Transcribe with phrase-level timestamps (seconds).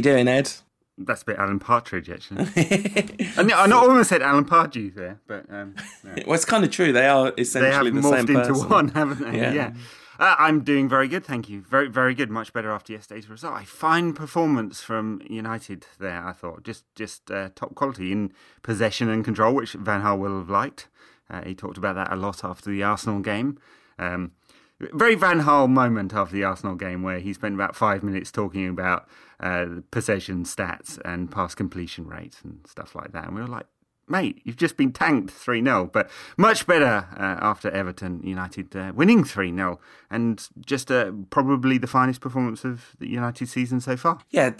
[0.00, 0.50] You doing, Ed?
[0.96, 2.46] That's a bit Alan Partridge, actually.
[3.36, 6.14] I, know, I not almost said Alan Pardew there, but um, no.
[6.26, 6.90] Well, it's kind of true.
[6.90, 8.68] They are essentially they the morphed same into person.
[8.70, 9.38] one, haven't they?
[9.42, 9.52] Yeah.
[9.52, 9.74] Yeah.
[10.18, 11.60] Uh, I'm doing very good, thank you.
[11.60, 12.30] Very, very good.
[12.30, 13.60] Much better after yesterday's result.
[13.60, 16.26] A fine performance from United there.
[16.26, 20.38] I thought just, just uh, top quality in possession and control, which Van Gaal will
[20.38, 20.88] have liked.
[21.28, 23.58] Uh, he talked about that a lot after the Arsenal game.
[23.98, 24.32] Um,
[24.80, 28.66] very Van Gaal moment after the Arsenal game, where he spent about five minutes talking
[28.66, 29.06] about
[29.40, 33.26] uh, possession stats and pass completion rates and stuff like that.
[33.26, 33.66] And we were like,
[34.10, 38.92] mate, you've just been tanked 3 0, but much better uh, after Everton United uh,
[38.94, 43.96] winning 3 0, and just uh, probably the finest performance of the United season so
[43.96, 44.18] far.
[44.30, 44.50] Yeah,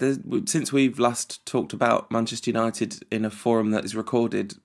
[0.45, 4.55] since we've last talked about Manchester United in a forum that is recorded,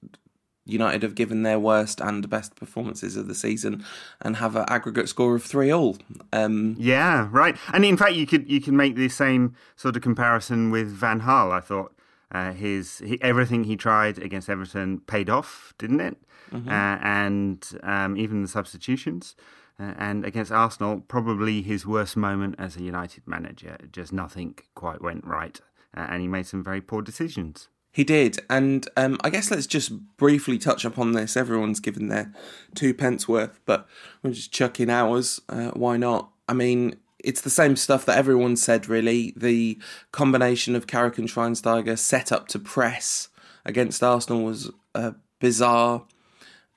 [0.67, 3.85] United have given their worst and best performances of the season
[4.21, 5.97] and have an aggregate score of three all.
[6.33, 7.57] Um, Yeah, right.
[7.73, 11.21] And in fact, you could you can make the same sort of comparison with Van
[11.21, 11.53] Gaal.
[11.53, 11.95] I thought
[12.33, 16.17] uh, his he, everything he tried against Everton paid off, didn't it?
[16.53, 19.37] Uh, and um, even the substitutions.
[19.79, 23.77] Uh, and against Arsenal, probably his worst moment as a United manager.
[23.93, 25.61] Just nothing quite went right,
[25.95, 27.69] uh, and he made some very poor decisions.
[27.97, 31.35] He did, and um, I guess let's just briefly touch upon this.
[31.35, 32.31] Everyone's given their
[32.75, 33.89] two pence worth, but
[34.23, 35.41] we're just chucking ours.
[35.49, 36.29] Uh, why not?
[36.47, 39.33] I mean, it's the same stuff that everyone said, really.
[39.35, 39.81] The
[40.13, 43.31] combination of Carrick and Schweinsteiger set up to press
[43.65, 46.05] against Arsenal was uh, bizarre.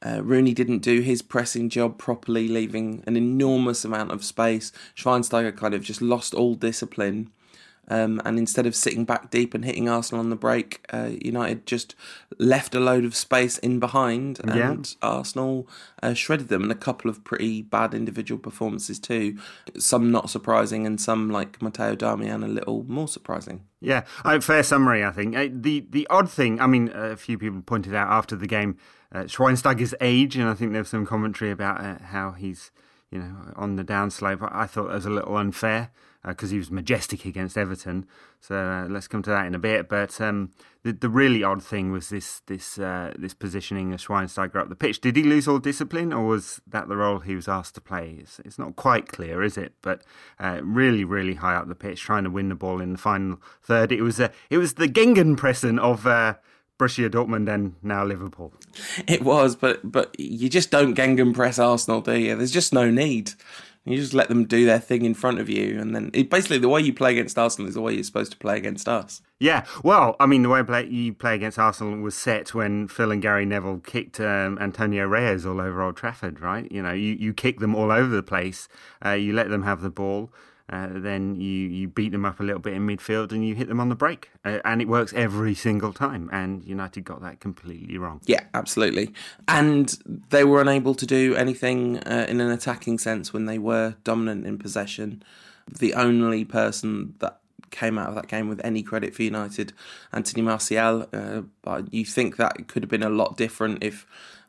[0.01, 4.71] Uh, Rooney didn't do his pressing job properly, leaving an enormous amount of space.
[4.95, 7.29] Schweinsteiger kind of just lost all discipline.
[7.89, 11.65] Um, and instead of sitting back deep and hitting Arsenal on the break, uh, United
[11.65, 11.95] just
[12.37, 15.07] left a load of space in behind, and Yeah.
[15.07, 15.67] Arsenal
[16.03, 16.63] uh, shredded them.
[16.63, 19.37] And a couple of pretty bad individual performances too.
[19.77, 23.61] Some not surprising, and some like Matteo Darmian a little more surprising.
[23.81, 25.35] Yeah, uh, fair summary, I think.
[25.35, 28.77] Uh, the the odd thing, I mean, a few people pointed out after the game
[29.11, 32.71] uh, Schweinsteiger's age, and I think there was some commentary about uh, how he's,
[33.09, 34.41] you know, on the downslope.
[34.43, 35.91] I I thought that was a little unfair
[36.25, 38.05] because he was majestic against Everton.
[38.41, 39.87] So uh, let's come to that in a bit.
[39.87, 40.51] But um,
[40.83, 44.75] the the really odd thing was this this uh, this positioning of Schweinsteiger up the
[44.75, 45.01] pitch.
[45.01, 48.17] Did he lose all discipline, or was that the role he was asked to play?
[48.19, 49.73] It's, it's not quite clear, is it?
[49.81, 50.03] But
[50.39, 53.41] uh, really, really high up the pitch, trying to win the ball in the final
[53.63, 53.91] third.
[53.91, 56.05] It was uh, it was the Gegenpressen of.
[56.05, 56.35] Uh,
[56.79, 58.53] Borussia Dortmund and now Liverpool.
[59.05, 62.37] It was, but but you just don't Gengen press Arsenal, do you?
[62.37, 63.33] There's just no need.
[63.89, 66.59] You just let them do their thing in front of you, and then it, basically
[66.59, 69.21] the way you play against Arsenal is the way you're supposed to play against us.
[69.39, 73.11] Yeah, well, I mean, the way play, you play against Arsenal was set when Phil
[73.11, 76.71] and Gary Neville kicked um, Antonio Reyes all over Old Trafford, right?
[76.71, 78.67] You know, you, you kick them all over the place,
[79.03, 80.31] uh, you let them have the ball,
[80.69, 83.67] uh, then you, you beat them up a little bit in midfield and you hit
[83.67, 84.29] them on the break.
[84.45, 86.29] Uh, and it works every single time.
[86.31, 88.21] And United got that completely wrong.
[88.25, 89.13] Yeah, absolutely.
[89.47, 89.97] And
[90.29, 94.45] they were unable to do anything uh, in an attacking sense when they were dominant
[94.45, 95.23] in possession.
[95.79, 97.39] The only person that
[97.71, 99.73] came out of that game with any credit for United,
[100.11, 101.07] Anthony Martial.
[101.11, 104.05] Uh, but you think that could have been a lot different if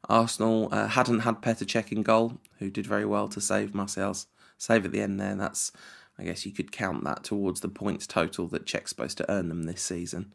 [0.08, 4.26] Arsenal uh, hadn't had Petr Cech in goal, who did very well to save Martial's
[4.60, 5.34] save at the end there.
[5.34, 5.72] That's,
[6.20, 9.48] I guess you could count that towards the points total that Cech's supposed to earn
[9.48, 10.32] them this season.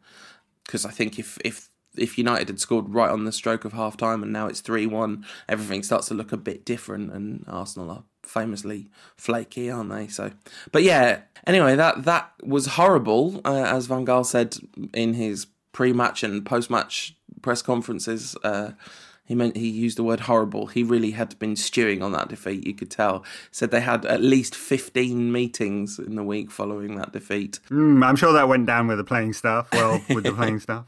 [0.64, 3.96] Because I think if if if United had scored right on the stroke of half
[3.96, 7.12] time and now it's 3 1, everything starts to look a bit different.
[7.12, 10.08] And Arsenal are famously flaky, aren't they?
[10.08, 10.32] So,
[10.72, 14.56] but yeah, anyway, that, that was horrible, uh, as Van Gaal said
[14.92, 18.36] in his pre match and post match press conferences.
[18.42, 18.72] Uh,
[19.26, 20.68] he meant he used the word horrible.
[20.68, 22.66] He really had been stewing on that defeat.
[22.66, 23.24] You could tell.
[23.50, 27.58] Said they had at least fifteen meetings in the week following that defeat.
[27.70, 29.68] Mm, I'm sure that went down with the playing staff.
[29.72, 30.84] Well, with the playing staff.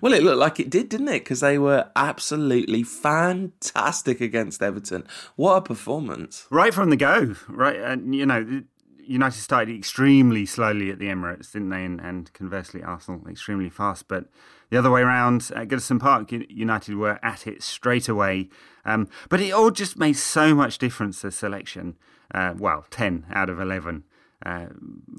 [0.00, 1.24] Well, it looked like it did, didn't it?
[1.24, 5.04] Because they were absolutely fantastic against Everton.
[5.36, 6.46] What a performance!
[6.48, 7.76] Right from the go, right?
[7.76, 8.62] And you know,
[9.04, 11.84] United started extremely slowly at the Emirates, didn't they?
[11.84, 14.08] And, and conversely, Arsenal extremely fast.
[14.08, 14.26] But
[14.70, 18.48] the other way around, at Goodison Park, United were at it straight away.
[18.84, 21.22] Um, but it all just made so much difference.
[21.22, 21.96] The selection,
[22.34, 24.04] uh, well, ten out of eleven
[24.44, 24.66] uh,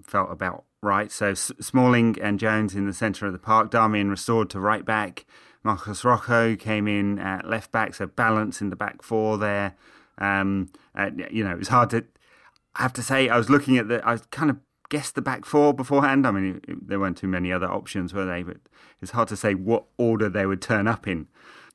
[0.03, 1.11] felt about right.
[1.11, 4.85] So S- Smalling and Jones in the centre of the park, Darmian restored to right
[4.85, 5.25] back.
[5.63, 9.75] Marcos Rojo came in at left back, so balance in the back four there.
[10.17, 12.05] Um, uh, you know, it was hard to.
[12.75, 14.07] I have to say, I was looking at the.
[14.07, 14.57] I kind of
[14.89, 16.27] guessed the back four beforehand.
[16.27, 18.43] I mean, there weren't too many other options, were they?
[18.43, 18.57] But
[19.01, 21.27] it's hard to say what order they would turn up in.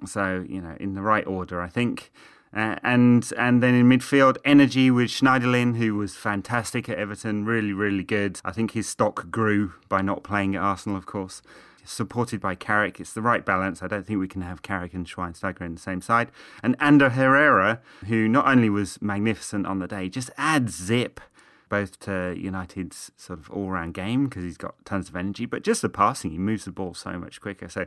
[0.04, 2.12] So you know, in the right order, I think.
[2.54, 7.72] Uh, and and then in midfield, energy with Schneiderlin, who was fantastic at Everton, really,
[7.72, 8.40] really good.
[8.44, 11.42] I think his stock grew by not playing at Arsenal, of course.
[11.86, 13.82] Supported by Carrick, it's the right balance.
[13.82, 16.30] I don't think we can have Carrick and Schweinsteiger in the same side.
[16.62, 21.20] And Ander Herrera, who not only was magnificent on the day, just adds zip
[21.68, 25.62] both to United's sort of all round game because he's got tons of energy, but
[25.62, 27.68] just the passing, he moves the ball so much quicker.
[27.68, 27.86] So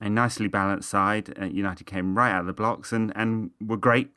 [0.00, 1.36] a nicely balanced side.
[1.40, 4.10] Uh, United came right out of the blocks and, and were great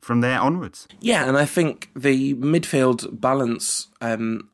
[0.00, 0.88] from there onwards.
[1.00, 4.50] Yeah, and I think the midfield balance um,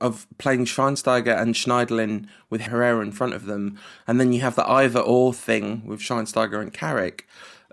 [0.00, 4.56] of playing Schweinsteiger and Schneiderlin with Herrera in front of them, and then you have
[4.56, 7.26] the either or thing with Schweinsteiger and Carrick.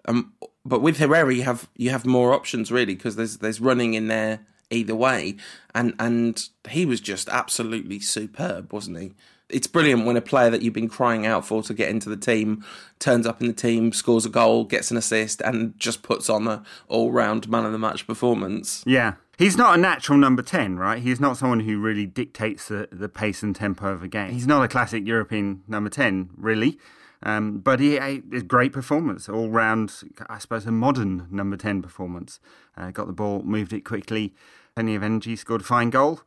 [0.06, 0.34] Um,
[0.66, 4.08] but with Herrera, you have you have more options really because there's there's running in
[4.08, 5.38] there either way,
[5.74, 9.14] and and he was just absolutely superb, wasn't he?
[9.50, 12.18] It's brilliant when a player that you've been crying out for to get into the
[12.18, 12.66] team
[13.00, 16.48] turns up in the team, scores a goal, gets an assist, and just puts on
[16.48, 18.84] a all round man of the match performance.
[18.86, 19.14] Yeah.
[19.38, 21.02] He's not a natural number 10, right?
[21.02, 24.32] He's not someone who really dictates the, the pace and tempo of a game.
[24.32, 26.80] He's not a classic European number 10, really.
[27.24, 29.92] Um, but he a great performance, all round,
[30.30, 32.40] I suppose, a modern number 10 performance.
[32.76, 34.34] Uh, got the ball, moved it quickly,
[34.76, 36.22] plenty of energy, scored a fine goal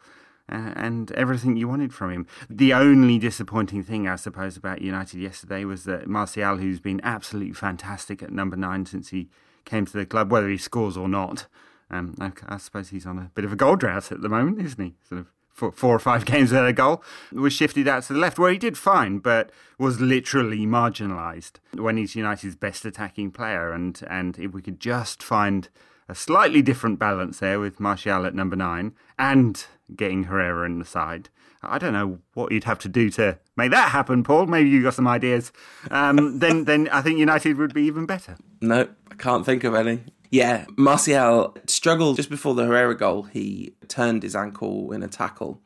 [0.51, 2.27] and everything you wanted from him.
[2.49, 7.55] The only disappointing thing, I suppose, about United yesterday was that Martial, who's been absolutely
[7.55, 9.29] fantastic at number nine since he
[9.65, 11.47] came to the club, whether he scores or not,
[11.91, 14.61] um, I, I, suppose he's on a bit of a goal drought at the moment,
[14.61, 14.95] isn't he?
[15.09, 17.03] Sort of four, four or five games without a goal,
[17.33, 21.97] was shifted out to the left, where he did fine, but was literally marginalised when
[21.97, 23.73] he's United's best attacking player.
[23.73, 25.69] And, and if we could just find
[26.11, 29.65] a slightly different balance there with Martial at number nine and
[29.95, 31.29] getting Herrera in the side.
[31.63, 34.47] I don't know what you'd have to do to make that happen, Paul.
[34.47, 35.53] Maybe you got some ideas.
[35.91, 38.37] Um, then, then I think United would be even better.
[38.61, 40.01] No, I can't think of any.
[40.31, 43.25] Yeah, Martial struggled just before the Herrera goal.
[43.25, 45.61] He turned his ankle in a tackle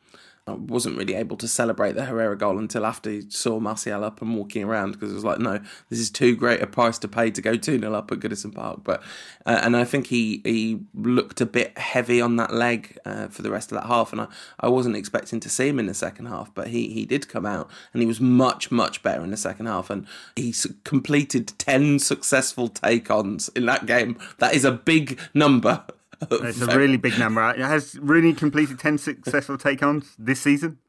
[0.47, 4.21] I wasn't really able to celebrate the Herrera goal until after he saw Martial up
[4.21, 5.59] and walking around because it was like, no,
[5.89, 8.53] this is too great a price to pay to go 2 0 up at Goodison
[8.53, 8.81] Park.
[8.83, 9.01] But
[9.47, 13.41] uh, And I think he, he looked a bit heavy on that leg uh, for
[13.41, 14.11] the rest of that half.
[14.11, 14.27] And I,
[14.59, 17.47] I wasn't expecting to see him in the second half, but he, he did come
[17.47, 19.89] out and he was much, much better in the second half.
[19.89, 20.05] And
[20.35, 20.53] he
[20.83, 24.19] completed 10 successful take ons in that game.
[24.37, 25.85] That is a big number.
[26.31, 27.41] It's a really big number.
[27.53, 30.79] Has Rooney completed 10 successful take ons this season?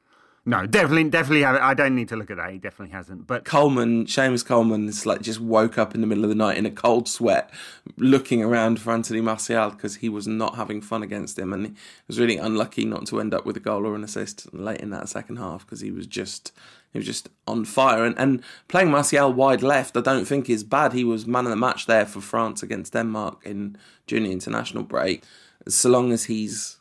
[0.49, 2.53] No, definitely, definitely have I don't need to look at that.
[2.53, 3.27] He definitely hasn't.
[3.27, 6.65] But Coleman, Seamus Coleman, like just woke up in the middle of the night in
[6.65, 7.51] a cold sweat,
[7.97, 11.75] looking around for Anthony Martial because he was not having fun against him, and he
[12.07, 14.91] was really unlucky not to end up with a goal or an assist late in
[14.91, 16.53] that second half because he was just
[16.93, 18.05] he was just on fire.
[18.05, 20.93] And and playing Martial wide left, I don't think is bad.
[20.93, 23.77] He was man of the match there for France against Denmark in
[24.07, 25.25] junior international break.
[25.67, 26.79] So long as he's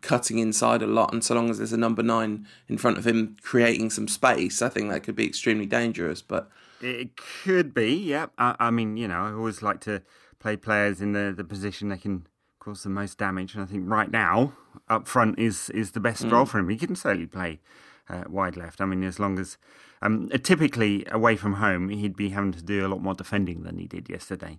[0.00, 3.06] cutting inside a lot, and so long as there's a number nine in front of
[3.06, 6.22] him creating some space, I think that could be extremely dangerous.
[6.22, 8.26] But it could be, yeah.
[8.38, 10.02] I, I mean, you know, I always like to
[10.38, 12.26] play players in the, the position they can
[12.60, 14.52] cause the most damage, and I think right now
[14.88, 16.32] up front is is the best mm.
[16.32, 16.68] role for him.
[16.68, 17.60] He can certainly play
[18.08, 18.80] uh, wide left.
[18.80, 19.58] I mean, as long as
[20.02, 23.78] um, typically away from home, he'd be having to do a lot more defending than
[23.78, 24.58] he did yesterday.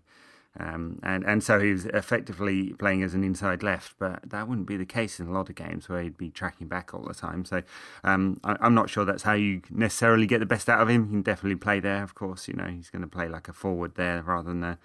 [0.58, 4.68] Um, and and so he was effectively playing as an inside left, but that wouldn't
[4.68, 7.14] be the case in a lot of games where he'd be tracking back all the
[7.14, 7.46] time.
[7.46, 7.62] So
[8.04, 11.06] um, I, am not sure that's how you necessarily get the best out of him.
[11.06, 12.48] He can definitely play there, of course.
[12.48, 14.80] You know, he's going to play like a forward there rather than a,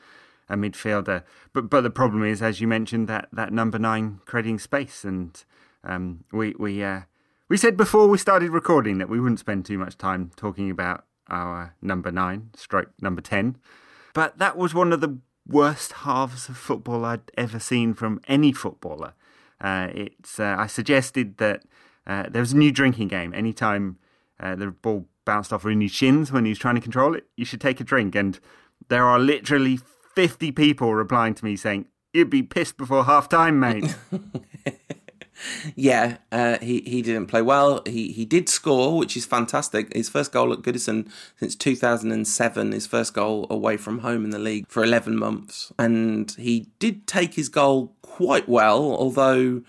[0.50, 1.22] a midfielder.
[1.54, 5.42] But but the problem is, as you mentioned, that that number nine creating space, and
[5.82, 7.02] um, we we uh,
[7.48, 11.06] we said before we started recording that we wouldn't spend too much time talking about
[11.28, 13.56] our number nine, stroke number ten.
[14.12, 18.52] But that was one of the worst halves of football I'd ever seen from any
[18.52, 19.14] footballer.
[19.60, 21.62] Uh, it's uh, I suggested that
[22.06, 23.32] uh, there was a new drinking game.
[23.34, 23.98] Anytime
[24.40, 27.44] uh, the ball bounced off Rooney's shins when he was trying to control it, you
[27.44, 28.14] should take a drink.
[28.14, 28.38] And
[28.88, 29.78] there are literally
[30.14, 33.96] 50 people replying to me saying, You'd be pissed before half time, mate.
[35.74, 37.82] yeah, uh, he he didn't play well.
[37.86, 39.92] He he did score, which is fantastic.
[39.94, 42.72] His first goal at Goodison since 2007.
[42.72, 47.06] His first goal away from home in the league for 11 months, and he did
[47.06, 48.94] take his goal quite well.
[48.94, 49.62] Although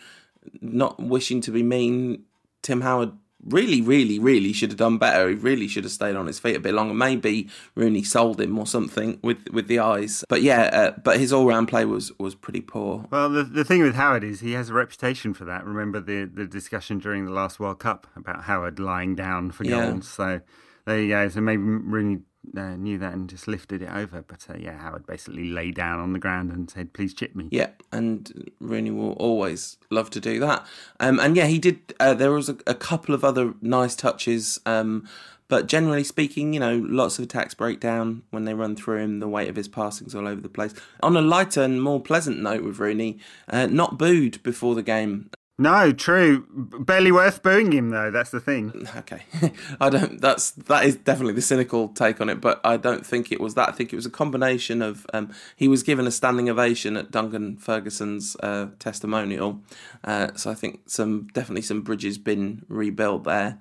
[0.61, 2.23] not wishing to be mean,
[2.61, 3.13] Tim Howard
[3.45, 5.29] really, really, really should have done better.
[5.29, 6.93] He really should have stayed on his feet a bit longer.
[6.93, 10.23] Maybe Rooney sold him or something with with the eyes.
[10.29, 13.05] But yeah, uh, but his all round play was was pretty poor.
[13.11, 15.65] Well, the the thing with Howard is he has a reputation for that.
[15.65, 19.91] Remember the the discussion during the last World Cup about Howard lying down for yeah.
[19.91, 20.07] goals.
[20.07, 20.41] So
[20.85, 21.29] there you go.
[21.29, 22.19] So maybe Rooney
[22.57, 24.23] uh, knew that and just lifted it over.
[24.27, 27.47] But uh, yeah, Howard basically lay down on the ground and said, "Please chip me."
[27.51, 30.65] Yeah, and Rooney will always love to do that.
[30.99, 31.93] Um, and yeah, he did.
[31.99, 34.59] Uh, there was a, a, couple of other nice touches.
[34.65, 35.07] Um,
[35.47, 39.19] but generally speaking, you know, lots of attacks break down when they run through him.
[39.19, 40.73] The weight of his passing's all over the place.
[41.03, 45.29] On a lighter and more pleasant note with Rooney, uh, not booed before the game.
[45.57, 46.45] No, true.
[46.51, 48.11] Barely worth booing him though.
[48.11, 48.87] That's the thing.
[48.97, 49.23] Okay,
[49.79, 50.19] I don't.
[50.19, 52.41] That's that is definitely the cynical take on it.
[52.41, 53.69] But I don't think it was that.
[53.69, 57.09] I think it was a combination of um, he was given a standing ovation at
[57.09, 59.61] Duncan Ferguson's uh, testimonial.
[60.03, 63.57] Uh, so I think some definitely some bridges been rebuilt there.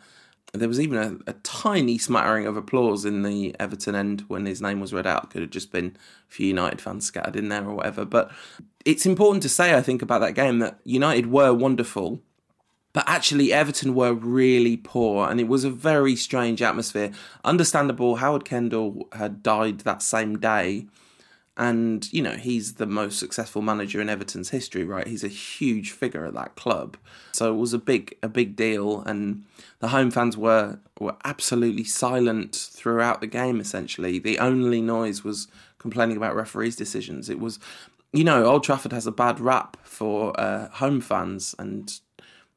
[0.54, 4.62] There was even a, a, tiny smattering of applause in the Everton end when his
[4.62, 5.30] name was read out.
[5.30, 5.96] Could have just been
[6.28, 8.04] a few United fans scattered in there or whatever.
[8.04, 8.30] But
[8.84, 12.23] it's important to say, I think, about that game that United were wonderful,
[12.92, 17.11] but actually Everton were really poor, and it was a very strange atmosphere.
[17.44, 20.87] Understandable, Howard Kendall had died that same day
[21.56, 25.06] and you know he's the most successful manager in Everton's history right?
[25.06, 26.96] He's a huge figure at that club.
[27.32, 29.00] So it was a big a big deal.
[29.02, 29.44] And
[29.80, 34.18] the home fans were were absolutely silent throughout the game essentially.
[34.18, 37.30] The only noise was complaining about referees decisions.
[37.30, 37.58] It was
[38.12, 42.00] you know Old Trafford has a bad rap for uh, home fans and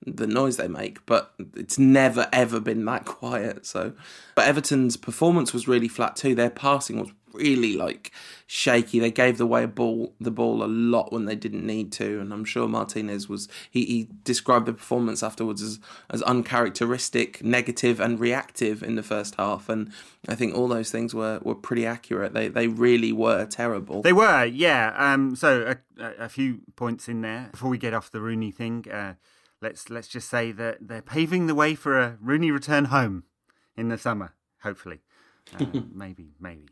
[0.05, 3.65] the noise they make, but it's never ever been that quiet.
[3.65, 3.93] So,
[4.35, 6.33] but Everton's performance was really flat too.
[6.33, 8.11] Their passing was really like
[8.47, 8.99] shaky.
[8.99, 12.19] They gave the way a ball the ball a lot when they didn't need to,
[12.19, 15.79] and I'm sure Martinez was he, he described the performance afterwards as
[16.09, 19.69] as uncharacteristic, negative, and reactive in the first half.
[19.69, 19.91] And
[20.27, 22.33] I think all those things were were pretty accurate.
[22.33, 24.01] They they really were terrible.
[24.01, 24.93] They were, yeah.
[24.97, 28.85] Um, so a, a few points in there before we get off the Rooney thing.
[28.91, 29.15] Uh,
[29.61, 33.23] let's let's just say that they're paving the way for a Rooney return home
[33.75, 35.01] in the summer, hopefully.
[35.57, 35.63] Uh,
[35.93, 36.65] maybe, maybe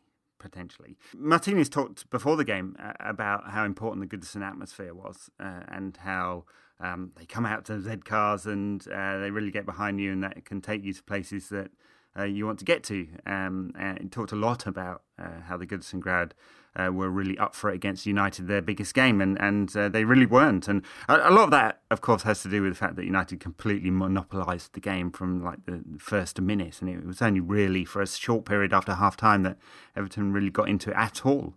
[0.46, 0.96] potentially.
[1.18, 5.98] Martinez talked before the game uh, about how important the Goodison atmosphere was uh, and
[5.98, 6.46] how
[6.80, 10.24] um, they come out to Z cars and uh, they really get behind you and
[10.24, 11.72] that can take you to places that
[12.18, 13.08] uh, you want to get to.
[13.26, 16.36] Um, and talked a lot about uh, how the Goodison crowd
[16.76, 20.04] uh, were really up for it against United, their biggest game, and and uh, they
[20.04, 20.68] really weren't.
[20.68, 23.06] And a, a, lot of that, of course, has to do with the fact that
[23.06, 27.86] United completely monopolised the game from like the first minute, and it was only really
[27.86, 29.58] for a short period after half time that
[29.96, 31.54] Everton really got into it at all.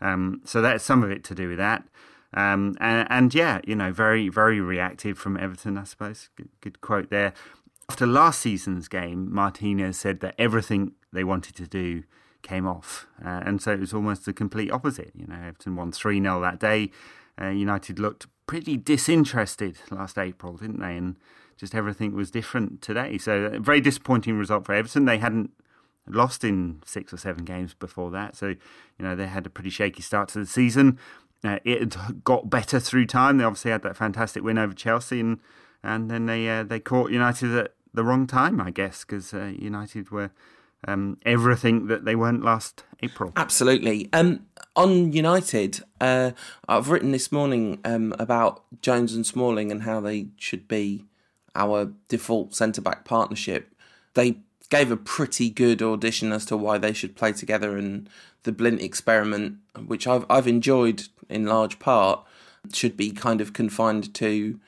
[0.00, 1.84] Um, so that's some of it to do with that.
[2.34, 6.30] Um, and, and, yeah, you know, very, very reactive from Everton, I suppose.
[6.36, 7.34] Good, good quote there.
[7.88, 12.04] After last season's game, Martinez said that everything they wanted to do
[12.42, 13.06] came off.
[13.24, 15.12] Uh, and so it was almost the complete opposite.
[15.14, 16.90] You know, Everton won 3 0 that day.
[17.40, 20.96] Uh, United looked pretty disinterested last April, didn't they?
[20.96, 21.16] And
[21.56, 23.18] just everything was different today.
[23.18, 25.04] So a very disappointing result for Everton.
[25.04, 25.50] They hadn't
[26.06, 28.36] lost in six or seven games before that.
[28.36, 28.58] So, you
[28.98, 30.98] know, they had a pretty shaky start to the season.
[31.44, 33.38] Uh, it got better through time.
[33.38, 35.40] They obviously had that fantastic win over Chelsea, and
[35.82, 39.52] and then they uh, they caught United at the wrong time, I guess, because uh,
[39.58, 40.30] United were
[40.88, 43.32] um, everything that they weren't last April.
[43.36, 44.08] Absolutely.
[44.12, 46.32] Um, on United, uh,
[46.68, 51.04] I've written this morning um, about Jones and Smalling and how they should be
[51.54, 53.74] our default centre back partnership.
[54.14, 54.38] They
[54.70, 58.08] gave a pretty good audition as to why they should play together, and
[58.44, 62.24] the Blint experiment, which I've I've enjoyed in large part,
[62.72, 64.58] should be kind of confined to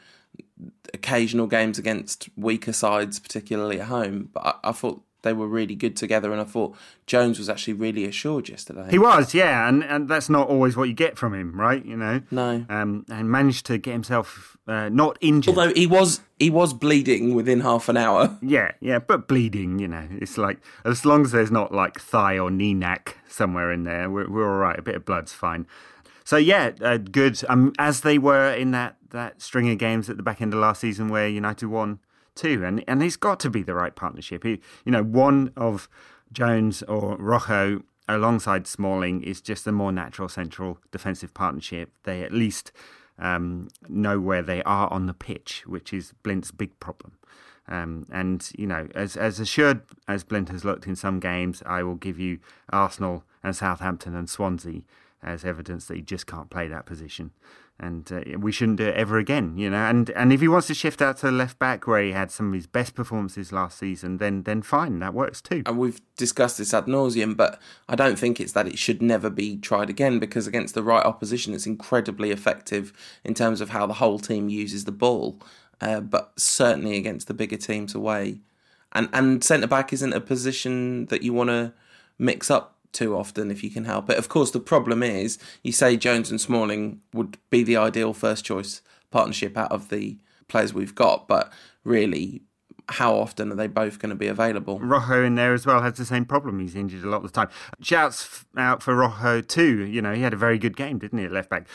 [0.93, 4.29] occasional games against weaker sides, particularly at home.
[4.33, 6.77] But I, I thought they were really good together, and I thought
[7.07, 8.87] Jones was actually really assured yesterday.
[8.91, 11.85] He was, yeah, and and that's not always what you get from him, right?
[11.85, 15.57] You know, no, um, and managed to get himself uh, not injured.
[15.57, 18.39] Although he was he was bleeding within half an hour.
[18.45, 22.39] Yeah, yeah, but bleeding, you know, it's like as long as there's not like thigh
[22.39, 24.79] or knee neck somewhere in there, we're we're all right.
[24.79, 25.67] A bit of blood's fine.
[26.25, 27.41] So yeah, uh, good.
[27.49, 30.61] Um, as they were in that that string of games at the back end of
[30.61, 32.01] last season where United won
[32.35, 34.45] too, and and he's got to be the right partnership.
[34.45, 35.89] He, you know, one of
[36.33, 41.91] Jones or Rojo alongside Smalling is just a more natural central defensive partnership.
[42.05, 42.73] They at least
[43.19, 47.13] um, know where they are on the pitch, which is Blint's big problem.
[47.67, 51.83] Um, and you know, as as assured as Blint has looked in some games, I
[51.83, 54.83] will give you Arsenal and Southampton and Swansea
[55.25, 57.33] as evidence that he just can't play that position
[57.79, 59.77] and uh, we shouldn't do it ever again, you know.
[59.77, 62.49] And and if he wants to shift out to left back where he had some
[62.49, 65.65] of his best performances last season, then then fine, that works too.
[65.67, 69.29] And we've discussed this ad nauseum, but I don't think it's that it should never
[69.29, 72.93] be tried again because against the right opposition, it's incredibly effective
[73.25, 75.41] in terms of how the whole team uses the ball.
[75.81, 78.39] Uh, but certainly against the bigger teams away,
[78.93, 81.73] and and centre back isn't a position that you want to
[82.17, 84.17] mix up too often if you can help it.
[84.17, 88.45] Of course, the problem is you say Jones and Smalling would be the ideal first
[88.45, 91.53] choice partnership out of the players we've got, but
[91.85, 92.43] really
[92.89, 94.79] how often are they both going to be available?
[94.79, 96.59] Rojo in there as well has the same problem.
[96.59, 97.49] He's injured a lot of the time.
[97.81, 99.85] Shouts out for Rojo too.
[99.85, 101.67] You know, he had a very good game, didn't he, at left back?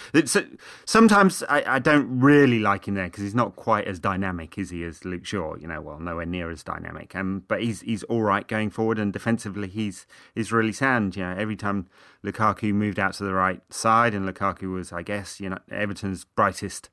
[0.86, 4.70] Sometimes I, I, don't really like him there because he's not quite as dynamic, is
[4.70, 5.56] he, as Luke Shaw?
[5.56, 7.16] You know, well, nowhere near as dynamic.
[7.16, 11.16] Um, but he's he's all right going forward, and defensively he's he's really sound.
[11.16, 11.88] You know, every time
[12.24, 16.24] Lukaku moved out to the right side, and Lukaku was, I guess, you know, Everton's
[16.26, 16.90] brightest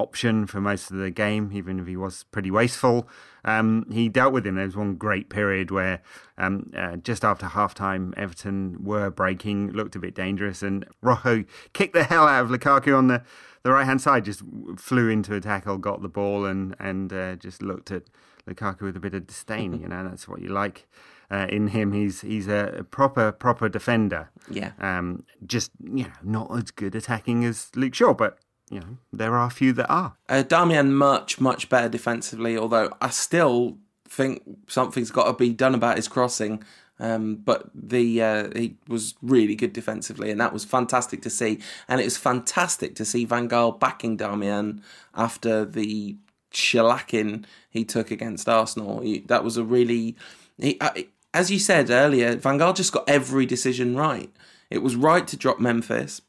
[0.00, 3.08] option for most of the game, even if he was pretty wasteful.
[3.44, 4.56] Um, he dealt with him.
[4.56, 6.02] There was one great period where
[6.38, 11.44] um, uh, just after half time, Everton were breaking, looked a bit dangerous, and Rojo
[11.72, 13.22] kicked the hell out of Lukaku on the,
[13.62, 14.42] the right hand side, just
[14.76, 18.04] flew into a tackle, got the ball, and, and uh, just looked at
[18.48, 19.80] Lukaku with a bit of disdain.
[19.80, 20.88] You know, that's what you like.
[21.32, 21.92] Uh, in him.
[21.92, 24.30] He's he's a proper proper defender.
[24.50, 24.72] Yeah.
[24.80, 29.34] Um, just you know, not as good attacking as Luke Shaw, but you know, there
[29.34, 30.14] are a few that are.
[30.28, 35.74] Uh, Darmian much, much better defensively, although I still think something's got to be done
[35.74, 36.62] about his crossing.
[37.00, 41.58] Um, but the uh, he was really good defensively, and that was fantastic to see.
[41.88, 44.82] And it was fantastic to see Van Gaal backing Darmian
[45.14, 46.16] after the
[46.52, 49.00] shellacking he took against Arsenal.
[49.00, 50.16] He, that was a really,
[50.58, 50.90] he, uh,
[51.32, 54.30] as you said earlier, Van Gaal just got every decision right.
[54.68, 56.20] It was right to drop Memphis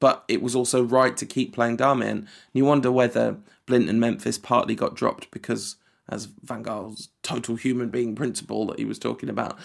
[0.00, 2.10] but it was also right to keep playing Darmian.
[2.10, 3.36] And you wonder whether
[3.66, 5.76] Blint and Memphis partly got dropped because,
[6.08, 9.58] as Van Gaal's total human being principle that he was talking about,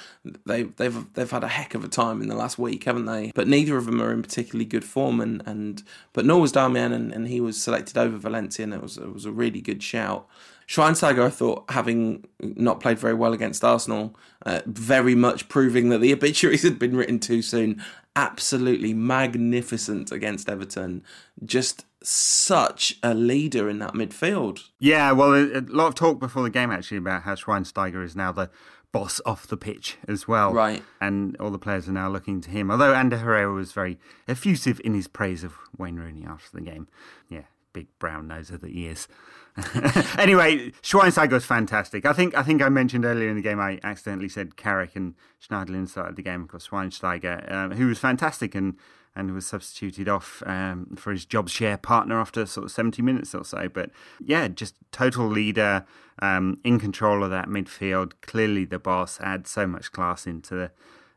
[0.46, 3.32] they, they've they've had a heck of a time in the last week, haven't they?
[3.34, 6.94] But neither of them are in particularly good form, and, and but nor was Darmian,
[6.94, 9.82] and, and he was selected over Valencia, and it was it was a really good
[9.82, 10.28] shout.
[10.68, 16.00] Schweinsteiger, I thought, having not played very well against Arsenal, uh, very much proving that
[16.00, 17.84] the obituaries had been written too soon,
[18.16, 21.04] absolutely magnificent against Everton.
[21.44, 24.70] Just such a leader in that midfield.
[24.80, 28.32] Yeah, well, a, lot of talk before the game actually about how Schweinsteiger is now
[28.32, 28.50] the
[28.92, 30.54] boss off the pitch as well.
[30.54, 30.84] Right.
[31.02, 32.70] And all the players are now looking to him.
[32.70, 36.88] Although Ander Herrera was very effusive in his praise of Wayne Rooney after the game.
[37.30, 39.08] Yeah, big brown nose of the ears.
[40.18, 42.06] anyway, Schweinsteiger was fantastic.
[42.06, 45.14] I think I think I mentioned earlier in the game I accidentally said Carrick and
[45.42, 46.44] Schneiderlin started the game.
[46.44, 48.76] Of course, Schweinsteiger, um, who was fantastic and
[49.16, 53.36] and was substituted off um, for his job share partner after sort of 70 minutes
[53.36, 53.70] or so.
[53.70, 55.86] But yeah, just total leader,
[56.20, 58.14] um, in control of that midfield.
[58.22, 60.72] Clearly, the boss adds so much class into the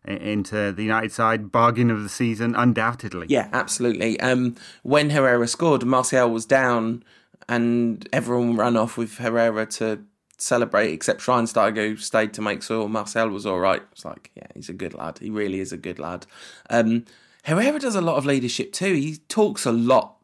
[0.04, 3.26] into the United side bargain of the season, undoubtedly.
[3.28, 4.20] Yeah, absolutely.
[4.20, 7.02] Um, when Herrera scored, Martial was down
[7.48, 10.04] and everyone ran off with Herrera to
[10.38, 13.82] celebrate, except Schweinsteiger stayed to make sure Martial was all right.
[13.92, 15.18] It's like, yeah, he's a good lad.
[15.18, 16.26] He really is a good lad.
[16.70, 17.04] Um,
[17.44, 18.94] Herrera does a lot of leadership too.
[18.94, 20.16] He talks a lot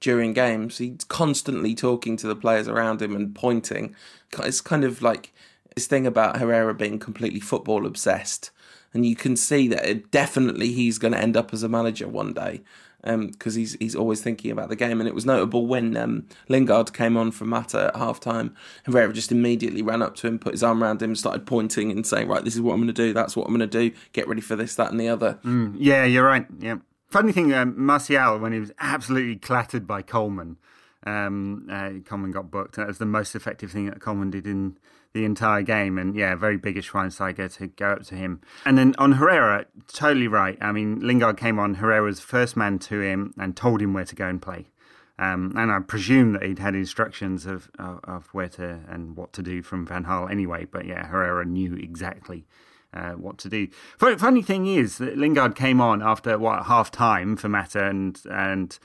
[0.00, 0.78] during games.
[0.78, 3.94] He's constantly talking to the players around him and pointing.
[4.40, 5.32] It's kind of like
[5.74, 8.50] this thing about Herrera being completely football obsessed.
[8.94, 12.34] And you can see that definitely he's going to end up as a manager one
[12.34, 12.62] day
[13.02, 15.00] because um, he's he's always thinking about the game.
[15.00, 18.54] And it was notable when um, Lingard came on for Mata at half time.
[18.84, 22.06] Herrera just immediately ran up to him, put his arm around him, started pointing and
[22.06, 23.12] saying, Right, this is what I'm going to do.
[23.12, 23.94] That's what I'm going to do.
[24.12, 25.38] Get ready for this, that, and the other.
[25.44, 26.46] Mm, yeah, you're right.
[26.60, 26.76] Yeah.
[27.08, 30.56] Funny thing, um, Martial, when he was absolutely clattered by Coleman,
[31.04, 32.76] um, uh, Coleman got booked.
[32.76, 34.78] That was the most effective thing that Coleman did in
[35.14, 35.98] the entire game.
[35.98, 38.40] And yeah, very biggish Schweinsteiger to go up to him.
[38.64, 40.58] And then on Herrera, totally right.
[40.60, 44.04] I mean, Lingard came on, Herrera was first man to him and told him where
[44.04, 44.68] to go and play.
[45.18, 49.32] Um, and I presume that he'd had instructions of, of, of where to and what
[49.34, 50.64] to do from Van Gaal anyway.
[50.64, 52.46] But yeah, Herrera knew exactly
[52.94, 53.68] uh, what to do.
[53.98, 58.78] Funny thing is that Lingard came on after what half time for Mata and and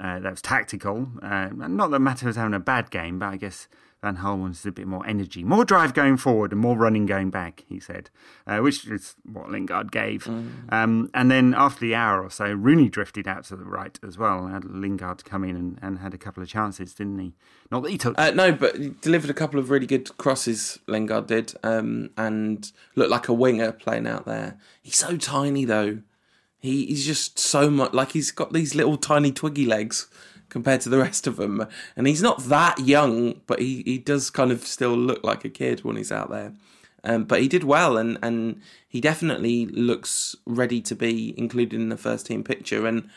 [0.00, 1.08] uh, that was tactical.
[1.22, 3.68] Uh, not that Mata was having a bad game, but I guess
[4.02, 7.30] Van Gaal wanted a bit more energy, more drive going forward, and more running going
[7.30, 7.64] back.
[7.68, 8.08] He said,
[8.46, 10.24] uh, which is what Lingard gave.
[10.24, 10.72] Mm.
[10.72, 14.16] Um, and then after the hour or so, Rooney drifted out to the right as
[14.16, 14.46] well.
[14.46, 17.34] Had Lingard come in and, and had a couple of chances, didn't he?
[17.70, 18.18] Not that he took.
[18.18, 20.78] Uh, no, but he delivered a couple of really good crosses.
[20.86, 24.58] Lingard did, um, and looked like a winger playing out there.
[24.80, 25.98] He's so tiny though.
[26.58, 30.08] He, he's just so much like he's got these little tiny twiggy legs
[30.50, 31.66] compared to the rest of them.
[31.96, 35.48] And he's not that young, but he, he does kind of still look like a
[35.48, 36.52] kid when he's out there.
[37.02, 41.88] Um, but he did well, and, and he definitely looks ready to be included in
[41.88, 42.86] the first team picture.
[42.86, 43.08] And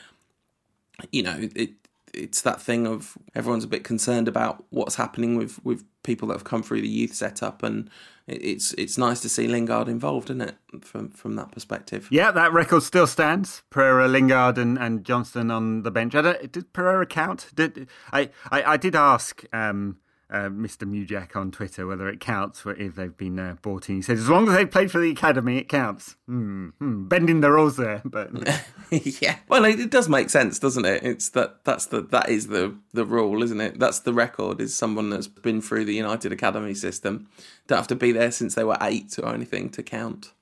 [1.12, 1.72] you know, it,
[2.13, 6.36] it's that thing of everyone's a bit concerned about what's happening with with people that
[6.36, 7.89] have come through the youth setup, and
[8.28, 12.08] it's it's nice to see Lingard involved in it from from that perspective.
[12.10, 13.64] Yeah, that record still stands.
[13.70, 16.14] Pereira, Lingard, and, and Johnston on the bench.
[16.14, 17.48] did Pereira count?
[17.54, 18.30] Did I?
[18.52, 19.44] I, I did ask.
[19.52, 19.98] Um,
[20.34, 20.89] uh, Mr.
[20.89, 23.98] Mujak on Twitter whether it counts for if they've been uh, bought in.
[23.98, 26.15] He said as long as they've played for the academy, it counts.
[26.26, 28.32] Hmm, hmm, bending the rules there, but
[29.22, 29.38] yeah.
[29.48, 31.04] Well, it, it, does make sense, doesn't it?
[31.04, 33.80] It's that that's the that is the the rule, isn't it?
[33.80, 34.60] That's the record.
[34.60, 37.28] Is someone that's been through the United Academy system.
[37.67, 40.34] Don't have to be there since they were eight or anything to count.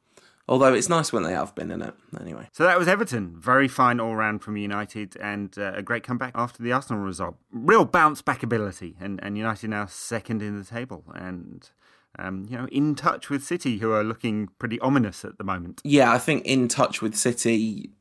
[0.52, 2.50] Although it's nice when they have been in it, anyway.
[2.52, 3.38] So that was Everton.
[3.40, 7.38] Very fine all round from United and uh, a great comeback after the Arsenal result.
[7.54, 11.70] Real bounce back ability, and, and United now second in the table and.
[12.20, 15.80] Um, you know, in touch with City, who are looking pretty ominous at the moment.
[15.86, 17.92] Yeah, I think in touch with City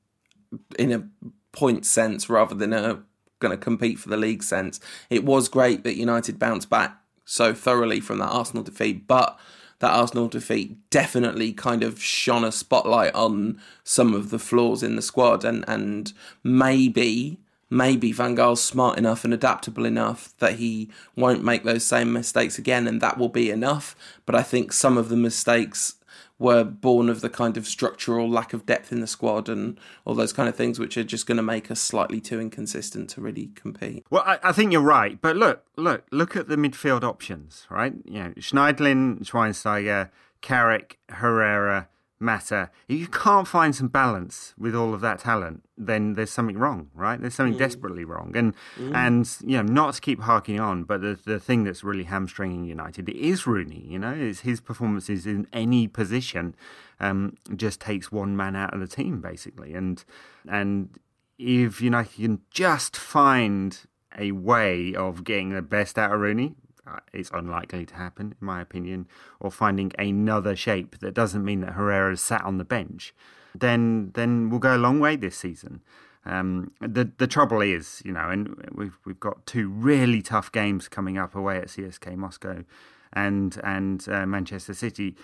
[0.77, 1.09] in a
[1.53, 3.05] point sense rather than a
[3.39, 4.81] going to compete for the league sense.
[5.11, 9.39] It was great that United bounced back so thoroughly from that Arsenal defeat, but
[9.81, 14.97] that Arsenal defeat definitely kind of shone a spotlight on some of the flaws in
[14.97, 16.13] the squad, and and
[16.45, 17.39] maybe
[17.71, 22.59] maybe Van Gaal's smart enough and adaptable enough that he won't make those same mistakes
[22.59, 23.95] again, and that will be enough.
[24.27, 25.95] But I think some of the mistakes
[26.41, 30.15] were born of the kind of structural lack of depth in the squad and all
[30.15, 33.21] those kind of things, which are just going to make us slightly too inconsistent to
[33.21, 34.05] really compete.
[34.11, 37.93] Well, I, I, think you're right, but look, look, look at the midfield options, right?
[38.07, 40.09] You know, Schneiderlin, Schweinsteiger,
[40.41, 41.89] Carrick, Herrera,
[42.21, 42.71] Mata.
[42.87, 46.91] If you can't find some balance with all of that talent, then there's something wrong,
[46.95, 47.19] right?
[47.19, 47.59] There's something mm.
[47.59, 48.33] desperately wrong.
[48.35, 48.95] And mm.
[48.95, 52.65] and you know, not to keep harking on, but the the thing that's really hamstringing
[52.65, 53.87] United is Rooney.
[53.89, 56.55] You know, is his performances in any position
[57.01, 59.75] um, just takes one man out of the team basically.
[59.75, 60.05] And
[60.47, 60.91] and
[61.39, 63.79] if United can just find
[64.19, 66.55] a way of getting the best out of Rooney,
[66.91, 69.07] uh, it's unlikely to happen, in my opinion,
[69.39, 73.15] or finding another shape that doesn't mean that Herrera is sat on the bench,
[73.55, 75.83] then then we'll go a long way this season.
[76.25, 80.89] Um, the the trouble is, you know, and we've we've got two really tough games
[80.89, 82.65] coming up away at CSKA Moscow
[83.13, 85.17] and and uh, Manchester City,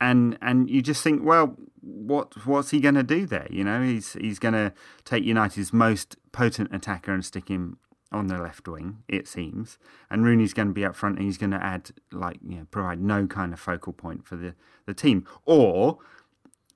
[0.00, 3.48] and and you just think, well, what what's he going to do there?
[3.50, 4.72] You know, he's he's going to
[5.04, 7.78] take United's most potent attacker and stick him
[8.12, 9.78] on the left wing, it seems,
[10.10, 12.66] and Rooney's going to be up front, and he's going to add like you know
[12.70, 14.54] provide no kind of focal point for the,
[14.86, 15.98] the team, or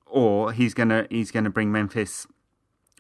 [0.07, 2.27] or he's going to he's going to bring Memphis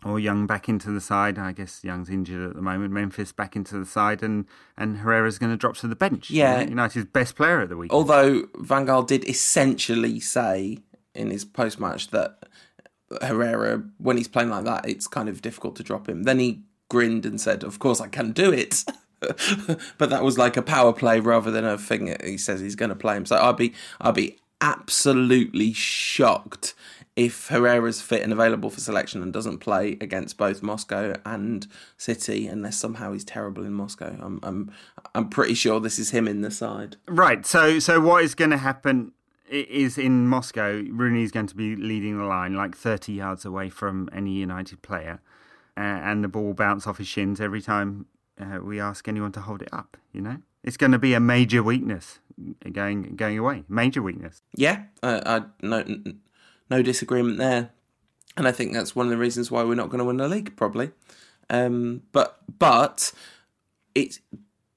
[0.05, 1.39] or Young back into the side.
[1.39, 2.93] I guess Young's injured at the moment.
[2.93, 6.31] Memphis back into the side, and and Herrera's going to drop to the bench.
[6.31, 7.93] Yeah, United's best player of the week.
[7.93, 10.79] Although Van Gaal did essentially say
[11.15, 12.39] in his post match that
[13.21, 16.23] Herrera, when he's playing like that, it's kind of difficult to drop him.
[16.23, 18.85] Then he grinned and said, "Of course I can do it."
[19.99, 22.15] but that was like a power play rather than a thing.
[22.23, 23.25] He says he's going to play him.
[23.25, 26.75] So I'd be I'd be absolutely shocked
[27.17, 32.47] if Herrera's fit and available for selection and doesn't play against both Moscow and City,
[32.47, 34.17] unless somehow he's terrible in Moscow.
[34.21, 34.73] I'm I'm
[35.15, 36.97] I'm pretty sure this is him in the side.
[37.07, 37.45] Right.
[37.45, 39.13] So so what is going to happen?
[39.49, 43.69] Is in Moscow, Rooney is going to be leading the line like 30 yards away
[43.69, 45.21] from any United player
[45.77, 48.07] uh, and the ball will bounce off his shins every time
[48.41, 49.97] uh, we ask anyone to hold it up.
[50.13, 52.19] You know, it's going to be a major weakness
[52.73, 53.65] going going away.
[53.69, 54.43] Major weakness.
[54.57, 55.85] Yeah, uh, I no
[56.71, 57.71] no disagreement there,
[58.37, 60.29] and I think that's one of the reasons why we're not going to win the
[60.29, 60.91] league probably.
[61.49, 63.13] Um, but but
[63.95, 64.21] it's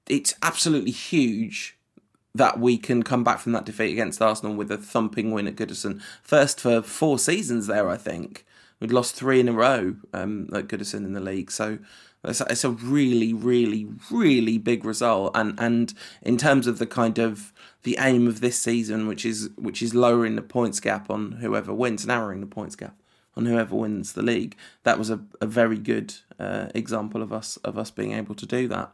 [0.08, 1.78] it's absolutely huge
[2.36, 5.56] that we can come back from that defeat against Arsenal with a thumping win at
[5.56, 6.02] Goodison.
[6.24, 8.46] First for four seasons there, I think.
[8.80, 11.80] We'd lost three in a row um, at Goodison in the league, so
[12.26, 15.32] it's a, it's a really, really, really big result.
[15.36, 19.50] And and in terms of the kind of the aim of this season, which is
[19.58, 22.96] which is lowering the points gap on whoever wins, narrowing the points gap
[23.36, 27.58] on whoever wins the league, that was a, a very good uh, example of us
[27.58, 28.92] of us being able to do that.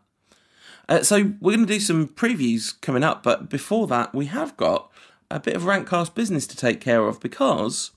[0.87, 4.57] Uh, so we're going to do some previews coming up, but before that, we have
[4.57, 4.89] got
[5.29, 7.91] a bit of Rantcast business to take care of because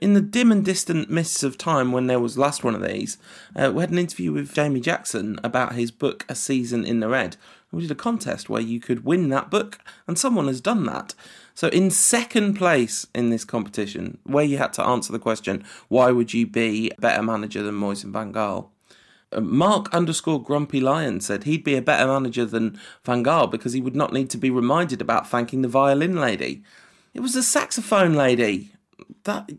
[0.00, 3.18] in the dim and distant mists of time when there was last one of these,
[3.54, 7.08] uh, we had an interview with Jamie Jackson about his book A Season in the
[7.08, 7.36] Red.
[7.70, 11.14] We did a contest where you could win that book, and someone has done that.
[11.54, 16.10] So, in second place in this competition, where you had to answer the question, why
[16.10, 18.68] would you be a better manager than Moise Van Gaal?
[19.32, 23.72] Uh, Mark underscore Grumpy Lion said he'd be a better manager than Van Gaal because
[23.72, 26.62] he would not need to be reminded about thanking the violin lady.
[27.14, 28.72] It was the saxophone lady
[29.24, 29.50] that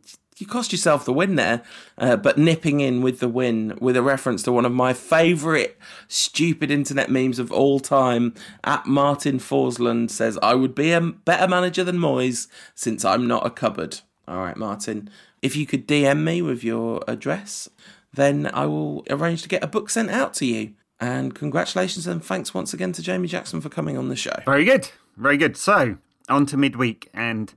[0.41, 1.63] you cost yourself the win there,
[1.97, 5.75] uh, but nipping in with the win with a reference to one of my favourite
[6.07, 8.33] stupid internet memes of all time.
[8.63, 13.45] At Martin Forsland says, "I would be a better manager than Moyes since I'm not
[13.45, 15.09] a cupboard." All right, Martin,
[15.41, 17.69] if you could DM me with your address,
[18.13, 20.73] then I will arrange to get a book sent out to you.
[20.99, 24.35] And congratulations and thanks once again to Jamie Jackson for coming on the show.
[24.45, 25.57] Very good, very good.
[25.57, 25.97] So
[26.29, 27.53] on to midweek and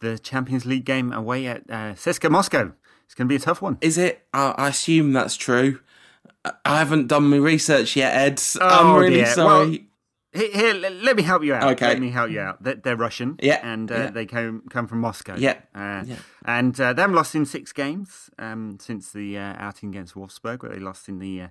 [0.00, 2.72] the Champions League game away at uh, CSKA Moscow.
[3.04, 3.78] It's going to be a tough one.
[3.80, 4.26] Is it?
[4.32, 5.80] I I assume that's true.
[6.64, 8.42] I haven't done my research yet, Ed.
[8.60, 9.26] Oh, I'm really dear.
[9.26, 9.88] sorry.
[10.32, 11.72] Here, here, let me help you out.
[11.72, 11.88] Okay.
[11.88, 12.62] Let me help you out.
[12.62, 13.36] They're, Russian.
[13.42, 14.10] Yeah, And uh, yeah.
[14.10, 15.36] they come, come from Moscow.
[15.38, 16.16] Yeah, Uh, yeah.
[16.44, 20.62] And uh, they haven't lost in six games um, since the uh, outing against Wolfsburg,
[20.62, 21.48] where they lost in the uh,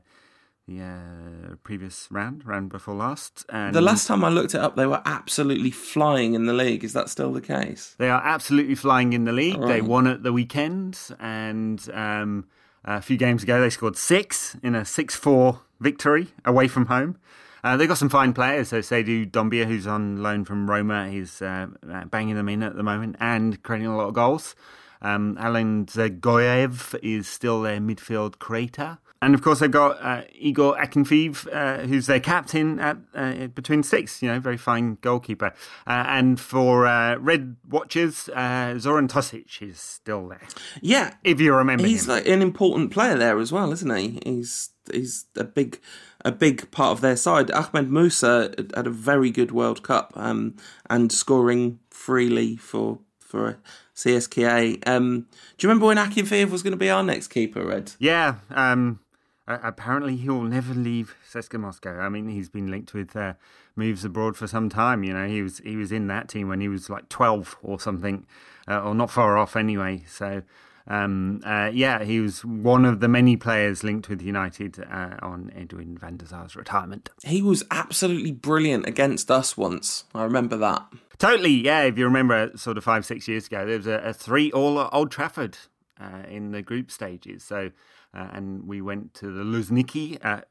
[0.67, 3.45] the uh, previous round, round before last.
[3.49, 6.83] And the last time I looked it up, they were absolutely flying in the league.
[6.83, 7.95] Is that still the case?
[7.97, 9.61] They are absolutely flying in the league.
[9.61, 12.47] They won at the weekend, and um,
[12.83, 17.17] a few games ago they scored six in a six-four victory away from home.
[17.63, 18.69] Uh, they've got some fine players.
[18.69, 21.67] So Seydou Doumbia, who's on loan from Roma, he's uh,
[22.09, 24.55] banging them in at the moment and creating a lot of goals.
[25.01, 28.97] Um, Alan Dzagoev is still their midfield creator.
[29.19, 33.81] And of course, they've got uh, Igor Akinfeev, uh, who's their captain at uh, between
[33.81, 34.21] six.
[34.21, 35.53] You know, very fine goalkeeper.
[35.87, 40.47] Uh, and for uh, Red Watchers, uh, Zoran Tosic is still there.
[40.83, 42.09] Yeah, If you remember he's him.
[42.11, 44.19] like an important player there as well, isn't he?
[44.23, 45.79] He's he's a big
[46.23, 47.49] a big part of their side.
[47.49, 50.57] Ahmed Musa had a very good World Cup um,
[50.91, 53.59] and scoring freely for for
[53.93, 54.87] CSKA.
[54.87, 57.91] Um, do you remember when Akinfeev was going to be our next keeper, Red?
[57.99, 58.35] Yeah.
[58.49, 59.01] Um,
[59.47, 61.99] apparently, he'll never leave CSKA Moscow.
[61.99, 63.33] I mean, he's been linked with uh,
[63.75, 65.03] moves abroad for some time.
[65.03, 67.79] You know, he was he was in that team when he was like twelve or
[67.79, 68.25] something,
[68.67, 70.03] uh, or not far off anyway.
[70.07, 70.43] So.
[70.87, 75.51] Um, uh, yeah, he was one of the many players linked with United uh, on
[75.55, 77.09] Edwin van der Sar's retirement.
[77.23, 80.05] He was absolutely brilliant against us once.
[80.15, 80.85] I remember that.
[81.17, 81.81] Totally, yeah.
[81.81, 84.79] If you remember, sort of five, six years ago, there was a, a three all
[84.79, 85.57] at Old Trafford
[85.99, 87.43] uh, in the group stages.
[87.43, 87.71] So,
[88.13, 90.23] uh, and we went to the Luzhniki.
[90.23, 90.41] Uh,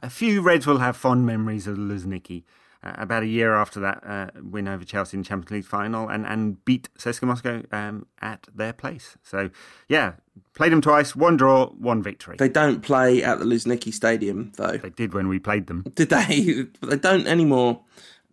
[0.00, 2.42] a few Reds will have fond memories of the Luzhniki.
[2.84, 6.08] Uh, about a year after that uh, win over Chelsea in the Champions League final,
[6.08, 9.16] and, and beat CSKA Moscow um, at their place.
[9.22, 9.48] So,
[9.88, 10.14] yeah,
[10.54, 12.36] played them twice, one draw, one victory.
[12.38, 14.76] They don't play at the Luzhniki Stadium though.
[14.76, 15.84] They did when we played them.
[15.94, 16.66] Did they?
[16.82, 17.80] They don't anymore.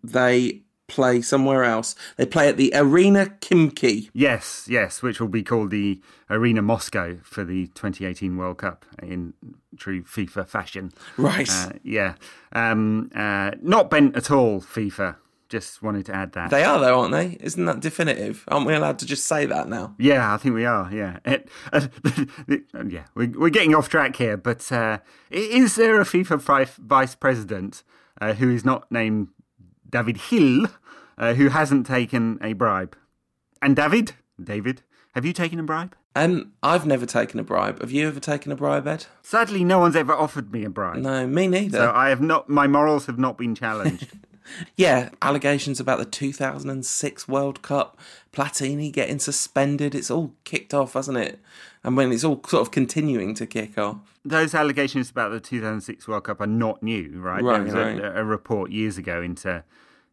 [0.03, 1.95] They play somewhere else.
[2.17, 4.09] They play at the Arena Khimki.
[4.13, 9.33] Yes, yes, which will be called the Arena Moscow for the 2018 World Cup in
[9.77, 10.91] true FIFA fashion.
[11.17, 11.49] Right.
[11.49, 12.15] Uh, yeah.
[12.51, 15.15] Um, uh, not bent at all, FIFA.
[15.47, 16.49] Just wanted to add that.
[16.49, 17.37] They are though, aren't they?
[17.41, 18.43] Isn't that definitive?
[18.47, 19.95] Aren't we allowed to just say that now?
[19.97, 20.89] yeah, I think we are.
[20.93, 21.87] Yeah, It- uh,
[22.87, 23.03] yeah.
[23.15, 24.99] We're, we're getting off track here, but uh,
[25.29, 27.83] is there a FIFA vice president
[28.21, 29.27] uh, who is not named
[29.91, 30.67] David Hill,
[31.17, 32.95] uh, who hasn't taken a bribe?
[33.61, 34.81] And David, David,
[35.13, 35.95] have you taken a bribe?
[36.15, 37.79] Um, I've never taken a bribe.
[37.81, 39.05] Have you ever taken a bribe, Ed?
[39.21, 40.97] Sadly, no one's ever offered me a bribe.
[40.97, 41.77] No, me neither.
[41.77, 42.49] So I have not.
[42.49, 44.11] My morals have not been challenged.
[44.75, 47.99] yeah, allegations about the 2006 World Cup,
[48.31, 49.95] Platini getting suspended.
[49.95, 51.39] It's all kicked off, hasn't it?
[51.83, 53.97] And when it's all sort of continuing to kick off.
[54.23, 57.43] Those allegations about the 2006 World Cup are not new, right?
[57.43, 57.99] Right, there was right.
[57.99, 59.63] A, a report years ago into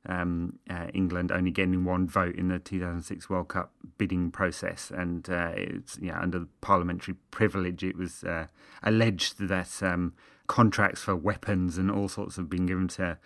[0.07, 5.29] um, uh, England only getting one vote in the 2006 World Cup bidding process, and
[5.29, 8.47] uh, it's yeah under parliamentary privilege, it was uh,
[8.83, 10.15] alleged that um,
[10.47, 13.19] contracts for weapons and all sorts have been given to.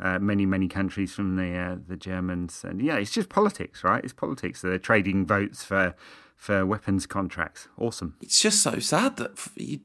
[0.00, 4.04] Uh, many many countries from the uh, the Germans and yeah it's just politics right
[4.04, 5.92] it's politics they're trading votes for
[6.36, 9.80] for weapons contracts awesome It's just so sad that you,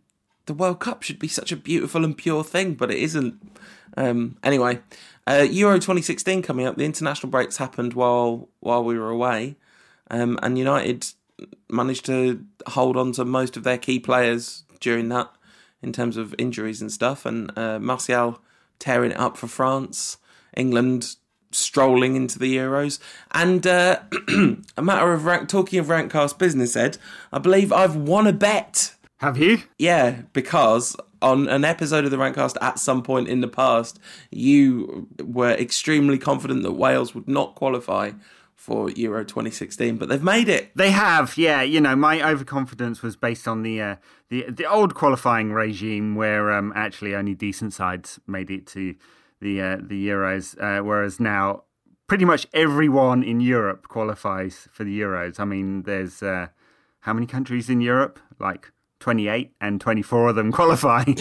[0.45, 3.35] the World Cup should be such a beautiful and pure thing, but it isn't.
[3.95, 4.79] Um, anyway,
[5.27, 6.77] uh, Euro 2016 coming up.
[6.77, 9.55] The international breaks happened while while we were away,
[10.11, 11.07] um, and United
[11.69, 15.31] managed to hold on to most of their key players during that,
[15.81, 17.25] in terms of injuries and stuff.
[17.25, 18.41] And uh, Martial
[18.83, 20.17] tearing it up for France,
[20.57, 21.15] England
[21.51, 22.99] strolling into the Euros,
[23.31, 23.99] and uh,
[24.77, 25.47] a matter of rank.
[25.47, 26.97] Talking of Rantcast business, Ed,
[27.31, 28.93] I believe I've won a bet.
[29.17, 33.47] have you Yeah, because on an episode of the Rantcast at some point in the
[33.47, 33.99] past,
[34.31, 38.11] you were extremely confident that Wales would not qualify
[38.63, 40.71] for Euro 2016, but they've made it.
[40.73, 41.61] They have, yeah.
[41.61, 43.95] You know, my overconfidence was based on the uh,
[44.29, 48.95] the the old qualifying regime, where um, actually only decent sides made it to
[49.41, 51.63] the uh, the Euros, uh, whereas now
[52.07, 55.41] pretty much everyone in Europe qualifies for the Euros.
[55.41, 56.47] I mean, there's uh,
[57.01, 58.17] how many countries in Europe?
[58.39, 58.71] Like
[59.01, 61.03] 28, and 24 of them qualify.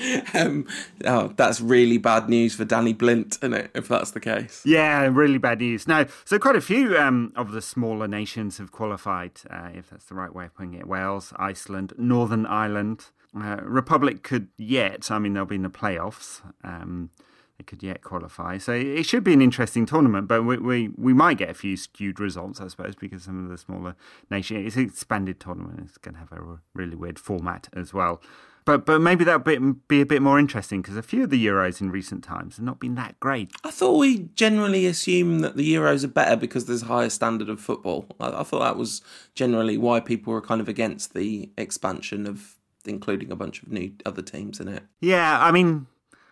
[0.34, 0.66] um,
[1.04, 3.70] oh, that's really bad news for Danny Blind, isn't it?
[3.74, 4.62] If that's the case.
[4.64, 5.86] Yeah, really bad news.
[5.86, 10.06] Now, so quite a few um, of the smaller nations have qualified, uh, if that's
[10.06, 10.86] the right way of putting it.
[10.86, 15.10] Wales, Iceland, Northern Ireland, uh, Republic could yet.
[15.10, 16.40] I mean, they'll be in the playoffs.
[16.64, 17.10] Um,
[17.58, 18.56] they could yet qualify.
[18.56, 21.76] So it should be an interesting tournament, but we, we, we might get a few
[21.76, 23.96] skewed results, I suppose, because some of the smaller
[24.30, 24.66] nations.
[24.66, 25.80] It's an expanded tournament.
[25.84, 28.22] It's going to have a really weird format as well.
[28.70, 31.44] But but maybe that'll be, be a bit more interesting because a few of the
[31.44, 33.50] Euros in recent times have not been that great.
[33.64, 37.48] I thought we generally assume that the Euros are better because there's a higher standard
[37.48, 38.06] of football.
[38.20, 39.02] I, I thought that was
[39.34, 42.54] generally why people were kind of against the expansion of
[42.84, 44.84] including a bunch of new other teams in it.
[45.00, 45.88] Yeah, I mean,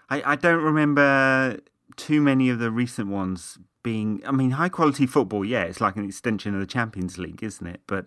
[0.08, 1.58] I, I don't remember
[1.96, 4.22] too many of the recent ones being.
[4.24, 5.44] I mean, high quality football.
[5.44, 7.80] Yeah, it's like an extension of the Champions League, isn't it?
[7.88, 8.04] But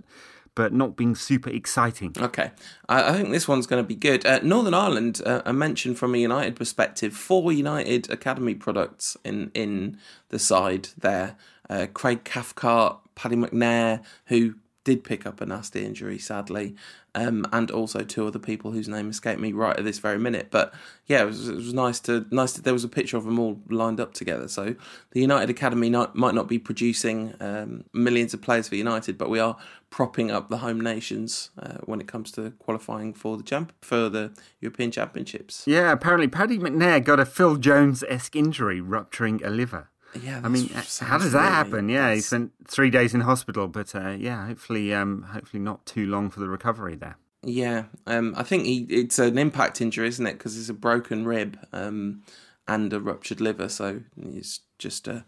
[0.55, 2.13] but not being super exciting.
[2.19, 2.51] Okay,
[2.89, 4.25] I, think this one's going to be good.
[4.25, 9.51] Uh, Northern Ireland, uh, a mention from a United perspective, four United Academy products in
[9.53, 9.97] in
[10.29, 11.35] the side there.
[11.69, 16.75] Uh, Craig Cathcart, Paddy McNair, who did pick up a nasty injury, sadly,
[17.13, 20.47] um, and also two other people whose name escaped me right at this very minute.
[20.49, 20.73] But
[21.07, 22.53] yeah, it was, it was nice to nice.
[22.53, 24.47] To, there was a picture of them all lined up together.
[24.47, 24.75] So
[25.11, 29.29] the United Academy not, might not be producing um, millions of players for United, but
[29.29, 29.57] we are
[29.89, 34.09] propping up the home nations uh, when it comes to qualifying for the champ for
[34.09, 35.63] the European Championships.
[35.67, 39.89] Yeah, apparently Paddy McNair got a Phil Jones esque injury, rupturing a liver.
[40.19, 41.89] Yeah, I mean, how does that really, happen?
[41.89, 46.05] Yeah, he spent three days in hospital, but uh, yeah, hopefully, um, hopefully not too
[46.05, 47.17] long for the recovery there.
[47.43, 50.33] Yeah, um, I think he, it's an impact injury, isn't it?
[50.33, 52.23] Because it's a broken rib um,
[52.67, 55.25] and a ruptured liver, so it's just a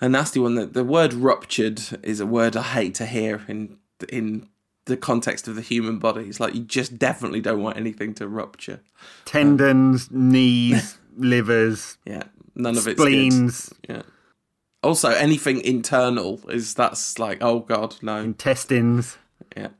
[0.00, 0.54] a nasty one.
[0.54, 4.48] The, the word ruptured is a word I hate to hear in in
[4.86, 6.24] the context of the human body.
[6.24, 8.80] It's like you just definitely don't want anything to rupture.
[9.24, 11.98] Tendons, um, knees, livers.
[12.04, 12.24] Yeah,
[12.54, 13.72] none of it's Spleens.
[13.88, 14.02] Yeah.
[14.82, 18.16] Also, anything internal is that's like, oh god, no.
[18.16, 19.16] Intestines.
[19.56, 19.68] Yeah.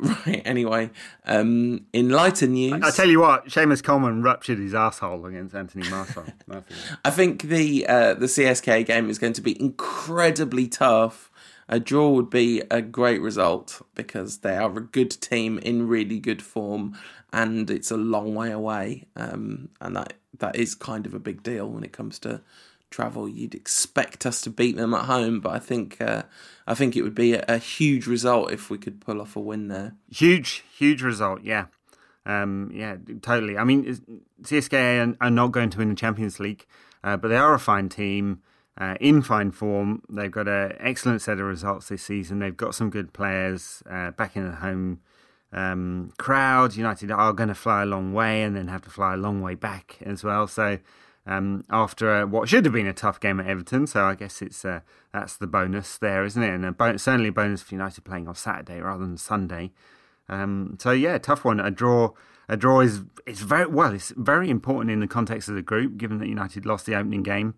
[0.00, 0.42] Right.
[0.44, 0.90] Anyway,
[1.24, 5.90] um, in lighter news, I, tell you what, Seamus Coleman ruptured his asshole against Anthony
[5.90, 6.24] Martial.
[7.04, 11.32] I think the uh, the CSK game is going to be incredibly tough.
[11.68, 16.20] A draw would be a great result because they are a good team in really
[16.20, 16.96] good form,
[17.32, 19.06] and it's a long way away.
[19.16, 22.40] Um, and that that is kind of a big deal when it comes to
[22.90, 23.28] travel.
[23.28, 26.22] You'd expect us to beat them at home, but I think uh,
[26.66, 29.40] I think it would be a, a, huge result if we could pull off a
[29.40, 29.94] win there.
[30.10, 31.42] Huge, huge result.
[31.42, 31.66] Yeah,
[32.26, 33.56] um, yeah, totally.
[33.58, 36.66] I mean, CSKA are, are, not going to win the Champions League,
[37.02, 38.42] uh, but they are a fine team.
[38.80, 42.38] Uh, in fine form, they've got an excellent set of results this season.
[42.38, 45.00] They've got some good players uh, back in the home
[45.52, 46.76] um, crowd.
[46.76, 49.40] United are going to fly a long way and then have to fly a long
[49.40, 50.46] way back as well.
[50.46, 50.78] So
[51.28, 53.86] um, after what should have been a tough game at Everton.
[53.86, 54.80] So I guess it's uh,
[55.12, 56.54] that's the bonus there, isn't it?
[56.54, 59.72] And a certainly a bonus for United playing on Saturday rather than Sunday.
[60.28, 61.60] Um, so yeah, tough one.
[61.60, 62.10] A draw.
[62.50, 63.92] A draw is it's very well.
[63.92, 67.22] It's very important in the context of the group, given that United lost the opening
[67.22, 67.54] game.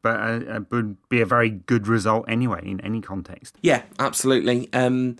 [0.00, 3.56] But uh, it would be a very good result anyway in any context.
[3.62, 4.72] Yeah, absolutely.
[4.72, 5.16] Um,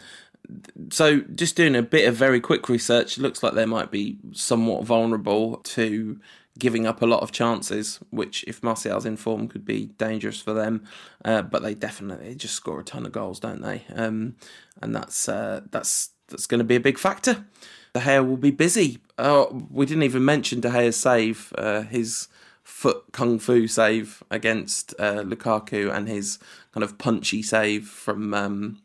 [0.91, 4.19] so just doing a bit of very quick research, it looks like they might be
[4.33, 6.19] somewhat vulnerable to
[6.59, 10.53] giving up a lot of chances, which if Martial's in form could be dangerous for
[10.53, 10.85] them.
[11.25, 13.85] Uh, but they definitely just score a ton of goals, don't they?
[13.95, 14.37] Um,
[14.83, 17.45] and that's uh, that's that's going to be a big factor.
[17.95, 18.99] De Gea will be busy.
[19.19, 22.29] Oh, we didn't even mention De Gea's save, uh, his
[22.63, 26.39] foot kung fu save against uh, Lukaku, and his
[26.73, 28.35] kind of punchy save from.
[28.35, 28.83] Um,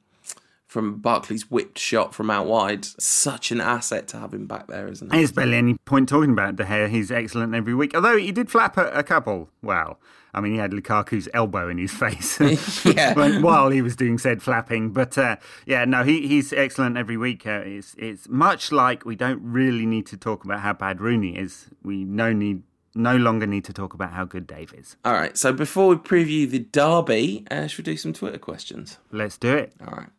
[0.74, 2.84] from Barkley's whipped shot from out wide.
[2.84, 5.16] Such an asset to have him back there, isn't it?
[5.16, 6.90] There's barely any point talking about De Gea.
[6.90, 7.94] He's excellent every week.
[7.94, 9.52] Although he did flap a, a couple.
[9.62, 10.00] Well,
[10.34, 12.40] I mean, he had Lukaku's elbow in his face
[13.42, 14.92] while he was doing said flapping.
[14.92, 15.36] But uh,
[15.68, 17.46] yeah, no, he, he's excellent every week.
[17.46, 21.38] Uh, it's, it's much like we don't really need to talk about how bad Rooney
[21.38, 21.68] is.
[21.84, 22.64] We no need
[22.96, 24.96] no longer need to talk about how good Dave is.
[25.06, 25.38] All right.
[25.38, 28.98] So before we preview the derby, uh, should we do some Twitter questions?
[29.12, 29.74] Let's do it.
[29.86, 30.10] All right.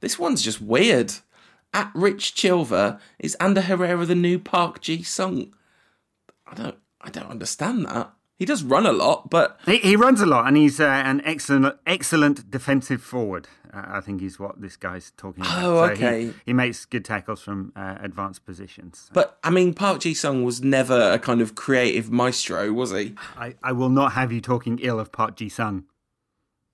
[0.00, 1.14] This one's just weird.
[1.72, 5.54] At Rich Chilver is Ander Herrera the new Park Ji Sung.
[6.46, 8.12] I don't I don't understand that.
[8.38, 11.22] He does run a lot, but he, he runs a lot, and he's uh, an
[11.24, 13.48] excellent excellent defensive forward.
[13.72, 15.64] Uh, I think is what this guy's talking about.
[15.64, 16.26] Oh, okay.
[16.26, 19.10] he, he, makes good tackles from uh, advanced positions.
[19.12, 23.14] But I mean, Park Ji Sung was never a kind of creative maestro, was he?
[23.36, 25.84] I, I will not have you talking ill of Park Ji Sung.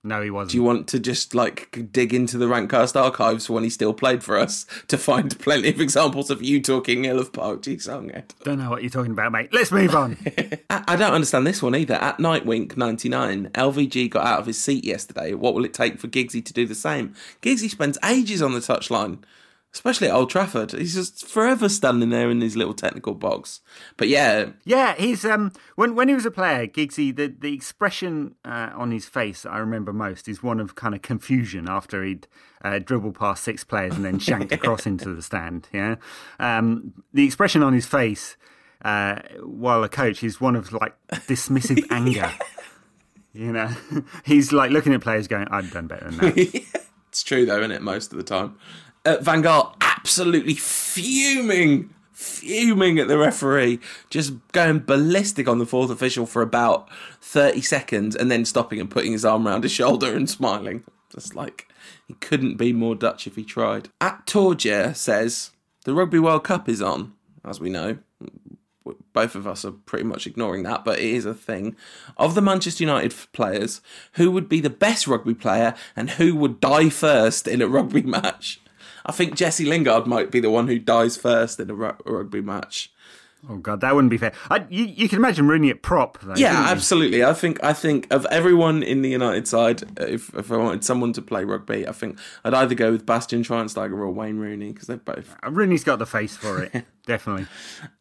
[0.05, 0.51] No, he wasn't.
[0.51, 4.21] Do you want to just like dig into the Rantcast archives when he still played
[4.21, 8.11] for us to find plenty of examples of you talking ill of Park Ji Sung?
[8.43, 9.53] Don't know what you're talking about, mate.
[9.53, 10.17] Let's move on.
[10.69, 11.93] I don't understand this one either.
[11.93, 15.33] At Nightwink 99, LVG got out of his seat yesterday.
[15.35, 17.13] What will it take for Giggsy to do the same?
[17.41, 19.19] Giggsy spends ages on the touchline,
[19.73, 20.71] especially at Old Trafford.
[20.71, 23.61] He's just forever standing there in his little technical box.
[23.97, 28.35] But yeah, yeah, he's um when when he was a player, Giggsy, the the expression
[28.45, 32.03] uh, on his face that I remember most is one of kind of confusion after
[32.03, 32.27] he'd
[32.63, 35.67] uh, dribbled past six players and then shanked across into the stand.
[35.73, 35.95] Yeah,
[36.39, 38.37] um, the expression on his face
[38.85, 42.31] uh, while a coach is one of like dismissive anger.
[43.33, 43.71] You know,
[44.25, 47.71] he's like looking at players, going, "I've done better than that." it's true though, isn't
[47.71, 47.81] it?
[47.81, 48.57] Most of the time,
[49.05, 53.79] uh, Van Gaal absolutely fuming, fuming at the referee,
[54.09, 56.89] just going ballistic on the fourth official for about
[57.21, 60.83] thirty seconds, and then stopping and putting his arm around his shoulder and smiling.
[61.09, 61.67] Just like
[62.07, 63.89] he couldn't be more Dutch if he tried.
[64.01, 65.51] At Torgia says
[65.85, 67.13] the Rugby World Cup is on,
[67.45, 67.99] as we know
[69.13, 71.75] both of us are pretty much ignoring that, but it is a thing.
[72.17, 73.81] Of the Manchester United players,
[74.13, 78.01] who would be the best rugby player and who would die first in a rugby
[78.03, 78.59] match?
[79.05, 82.92] I think Jesse Lingard might be the one who dies first in a rugby match.
[83.49, 84.31] Oh god, that wouldn't be fair.
[84.49, 86.17] I, you, you can imagine Rooney at prop.
[86.21, 87.23] Though, yeah, absolutely.
[87.23, 91.11] I think I think of everyone in the United side, if if I wanted someone
[91.13, 94.87] to play rugby, I think I'd either go with Bastian Schweinsteiger or Wayne Rooney because
[94.87, 95.35] they're both.
[95.45, 97.47] Uh, Rooney's got the face for it, definitely.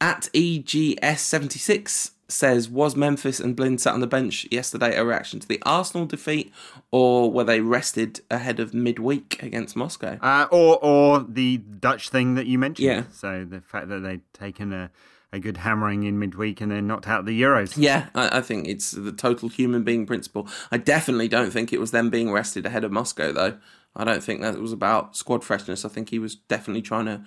[0.01, 5.05] At EGS seventy six says, was Memphis and Blind sat on the bench yesterday a
[5.05, 6.53] reaction to the Arsenal defeat,
[6.91, 10.19] or were they rested ahead of midweek against Moscow?
[10.21, 12.87] Uh, or or the Dutch thing that you mentioned.
[12.87, 13.03] Yeah.
[13.13, 14.91] So the fact that they'd taken a
[15.33, 17.75] a good hammering in midweek and then knocked out the Euros.
[17.77, 20.47] Yeah, I, I, think it's the total human being principle.
[20.71, 23.59] I definitely don't think it was them being rested ahead of Moscow, though.
[23.97, 25.85] I don't think that was about squad freshness.
[25.85, 27.23] I think he was definitely trying to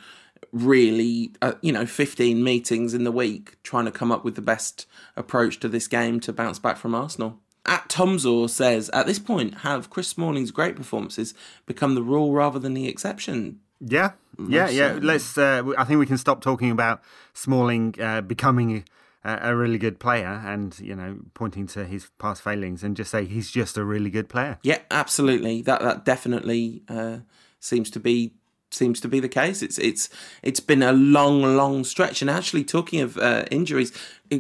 [0.52, 4.42] really, uh, you know, 15 meetings in the week, trying to come up with the
[4.42, 4.86] best
[5.16, 7.40] approach to this game to bounce back from Arsenal.
[7.66, 11.34] At Tomzor says, at this point, have Chris Smalling's great performances
[11.66, 13.60] become the rule rather than the exception?
[13.80, 14.12] Yeah,
[14.48, 15.00] yeah, yeah.
[15.02, 15.38] Let's.
[15.38, 17.02] Uh, I think we can stop talking about
[17.34, 18.86] Smalling uh, becoming
[19.24, 23.12] a, a, really good player, and you know, pointing to his past failings, and just
[23.12, 24.60] say he's just a really good player.
[24.64, 25.62] Yeah, absolutely.
[25.62, 27.20] That that definitely uh,
[27.60, 28.34] seems to be
[28.72, 29.62] seems to be the case.
[29.62, 30.10] It's it's
[30.44, 32.22] it's been a long, long stretch.
[32.22, 33.92] And actually, talking of uh, injuries,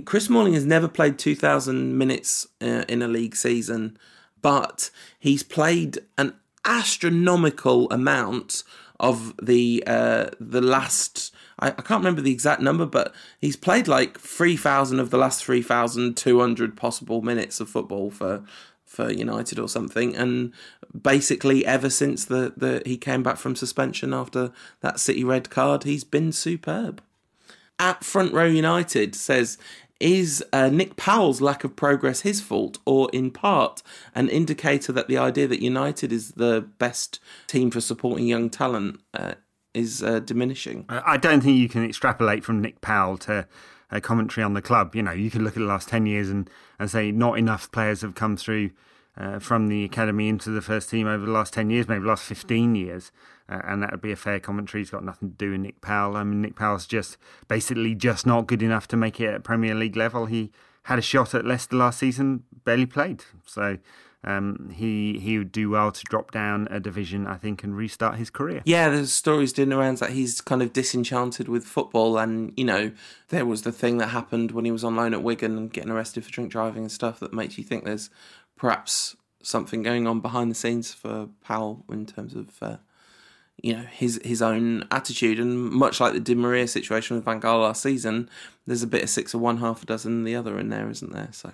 [0.05, 3.97] Chris Smalling has never played two thousand minutes uh, in a league season,
[4.41, 8.63] but he's played an astronomical amount
[8.99, 11.33] of the uh, the last.
[11.59, 15.17] I, I can't remember the exact number, but he's played like three thousand of the
[15.17, 18.43] last three thousand two hundred possible minutes of football for
[18.85, 20.53] for United or something, and
[20.99, 25.83] basically ever since the, the he came back from suspension after that City red card,
[25.83, 27.01] he's been superb.
[27.77, 29.57] At Front Row United says
[30.05, 33.81] is uh, Nick Powell's lack of progress his fault, or in part
[34.13, 39.01] an indicator that the idea that United is the best team for supporting young talent
[39.15, 39.33] uh,
[39.73, 40.85] is uh, diminishing?
[40.89, 43.47] I don't think you can extrapolate from Nick Powell to
[43.89, 44.95] a commentary on the club.
[44.95, 47.71] You know, you can look at the last 10 years and, and say not enough
[47.71, 48.69] players have come through
[49.17, 52.23] uh, from the academy into the first team over the last 10 years, maybe last
[52.25, 53.11] 15 years.
[53.47, 54.81] Uh, and that would be a fair commentary.
[54.81, 56.17] He's got nothing to do with Nick Powell.
[56.17, 57.17] I mean, Nick Powell's just
[57.47, 60.25] basically just not good enough to make it at Premier League level.
[60.25, 60.51] He
[60.83, 63.23] had a shot at Leicester last season, barely played.
[63.45, 63.77] So
[64.25, 68.17] um, he he would do well to drop down a division, I think, and restart
[68.17, 68.61] his career.
[68.65, 72.91] Yeah, there's stories doing around that he's kind of disenchanted with football, and you know,
[73.29, 75.91] there was the thing that happened when he was on loan at Wigan and getting
[75.91, 78.09] arrested for drink driving and stuff that makes you think there's
[78.55, 82.77] perhaps something going on behind the scenes for Powell in terms of uh,
[83.61, 87.41] you know his his own attitude, and much like the Di Maria situation with Van
[87.41, 88.29] Gaal last season,
[88.65, 91.11] there's a bit of six of one, half a dozen the other in there, isn't
[91.11, 91.29] there?
[91.31, 91.53] So.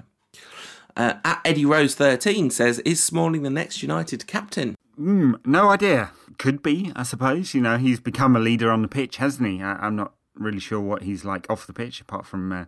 [0.97, 4.75] Uh, at Eddie Rose 13 says, Is Smalling the next United captain?
[4.99, 6.11] Mm, no idea.
[6.37, 7.53] Could be, I suppose.
[7.53, 9.61] You know, he's become a leader on the pitch, hasn't he?
[9.61, 12.65] I, am not really sure what he's like off the pitch, apart from uh,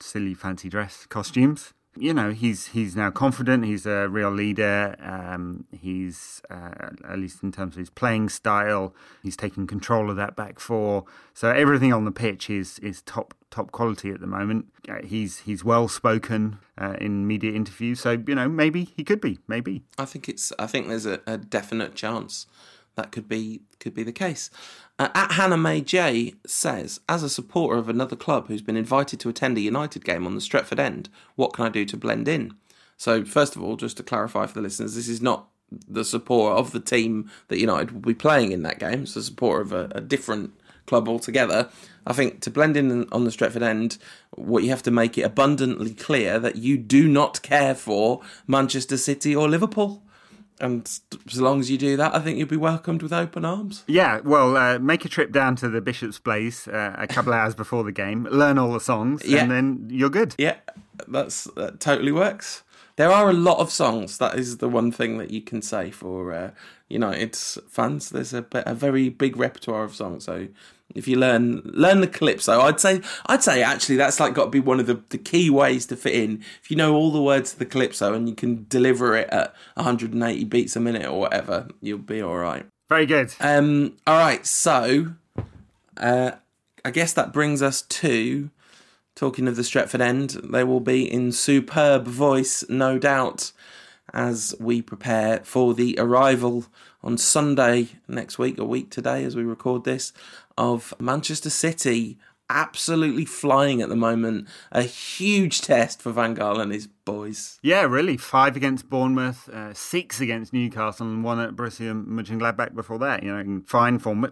[0.00, 3.64] silly fancy dress costumes you know he's he's now confident.
[3.64, 4.96] He's a real leader.
[5.00, 10.16] Um, he's uh, at least in terms of his playing style, he's taking control of
[10.16, 11.04] that back four.
[11.34, 14.66] So everything on the pitch is is top top quality at the moment.
[14.88, 18.00] Uh, he's he's well spoken uh, in media interviews.
[18.00, 19.38] So you know maybe he could be.
[19.48, 20.52] Maybe I think it's.
[20.58, 22.46] I think there's a, a definite chance
[22.96, 24.50] that could be could be the case.
[24.98, 29.20] Uh, at Hannah May J says, as a supporter of another club who's been invited
[29.20, 32.26] to attend a United game on the Stretford end, what can I do to blend
[32.28, 32.54] in?
[32.96, 36.58] So, first of all, just to clarify for the listeners, this is not the support
[36.58, 39.02] of the team that United will be playing in that game.
[39.02, 40.52] It's the support of a, a different
[40.86, 41.68] club altogether.
[42.06, 43.98] I think to blend in on the Stretford end,
[44.30, 48.96] what you have to make it abundantly clear that you do not care for Manchester
[48.96, 50.02] City or Liverpool.
[50.58, 50.88] And
[51.26, 53.84] as long as you do that, I think you'll be welcomed with open arms.
[53.86, 57.38] Yeah, well, uh, make a trip down to the Bishop's Blaize uh, a couple of
[57.38, 59.42] hours before the game, learn all the songs, yeah.
[59.42, 60.34] and then you're good.
[60.38, 60.56] Yeah,
[61.08, 62.62] that's that totally works.
[62.96, 64.18] There are a lot of songs.
[64.18, 66.50] That is the one thing that you can say for uh,
[66.88, 68.10] United's fans.
[68.10, 70.24] There's a, a very big repertoire of songs.
[70.24, 70.48] So
[70.94, 74.50] if you learn learn the calypso, I'd say I'd say actually that's like got to
[74.50, 76.42] be one of the, the key ways to fit in.
[76.62, 79.54] If you know all the words to the calypso and you can deliver it at
[79.74, 82.66] 180 beats a minute or whatever, you'll be all right.
[82.88, 83.34] Very good.
[83.40, 83.96] Um.
[84.06, 84.46] All right.
[84.46, 85.14] So,
[85.96, 86.32] uh,
[86.84, 88.50] I guess that brings us to
[89.16, 93.50] Talking of the Stretford end, they will be in superb voice, no doubt,
[94.12, 96.66] as we prepare for the arrival
[97.02, 100.12] on Sunday next week, a week today as we record this,
[100.58, 102.18] of Manchester City.
[102.50, 104.48] Absolutely flying at the moment.
[104.70, 107.58] A huge test for Van Gaal and his boys.
[107.62, 108.18] Yeah, really.
[108.18, 113.22] Five against Bournemouth, uh, six against Newcastle, and one at Borussia Mönchengladbach before that.
[113.22, 114.30] You know, in fine form.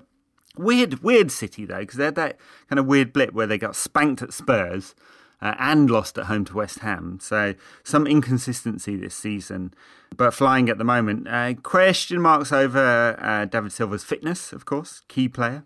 [0.56, 2.38] Weird, weird City though, because they had that
[2.68, 4.94] kind of weird blip where they got spanked at Spurs
[5.42, 7.18] uh, and lost at home to West Ham.
[7.20, 9.74] So some inconsistency this season,
[10.16, 11.28] but flying at the moment.
[11.28, 15.64] Uh, question marks over uh, David Silva's fitness, of course, key player.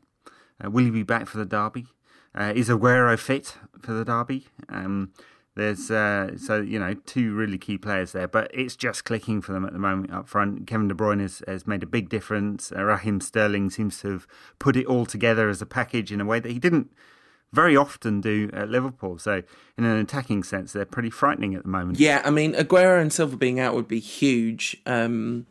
[0.62, 1.86] Uh, will he be back for the derby?
[2.34, 4.46] Uh, is Aguero fit for the derby?
[4.68, 5.12] Um,
[5.58, 9.52] there's uh, so you know two really key players there, but it's just clicking for
[9.52, 10.66] them at the moment up front.
[10.66, 12.72] Kevin De Bruyne has, has made a big difference.
[12.72, 14.26] Uh, Raheem Sterling seems to have
[14.58, 16.90] put it all together as a package in a way that he didn't
[17.52, 19.18] very often do at Liverpool.
[19.18, 19.42] So
[19.76, 21.98] in an attacking sense, they're pretty frightening at the moment.
[21.98, 25.46] Yeah, I mean Aguero and Silva being out would be huge, um,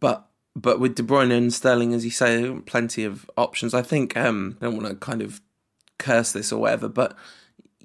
[0.00, 0.26] but
[0.56, 3.72] but with De Bruyne and Sterling, as you say, plenty of options.
[3.72, 5.40] I think um, I don't want to kind of
[5.98, 7.16] curse this or whatever, but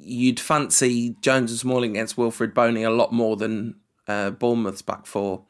[0.04, 3.76] you'd fancy Jones and Smalling against Wilfried Bony a lot more than
[4.08, 5.44] uh, Bournemouth's back four.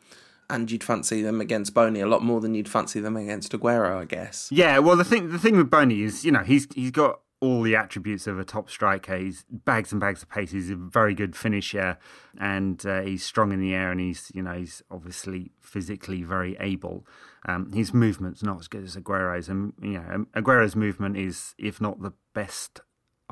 [0.49, 4.01] And you'd fancy them against Bony a lot more than you'd fancy them against Aguero,
[4.01, 4.49] I guess.
[4.51, 7.61] Yeah, well, the thing the thing with Bony is, you know, he's he's got all
[7.61, 9.17] the attributes of a top striker.
[9.17, 10.51] He's bags and bags of pace.
[10.51, 11.97] He's a very good finisher,
[12.39, 13.89] and uh, he's strong in the air.
[13.89, 17.07] And he's you know he's obviously physically very able.
[17.45, 21.81] Um, his movement's not as good as Aguero's, and you know Aguero's movement is, if
[21.81, 22.81] not the best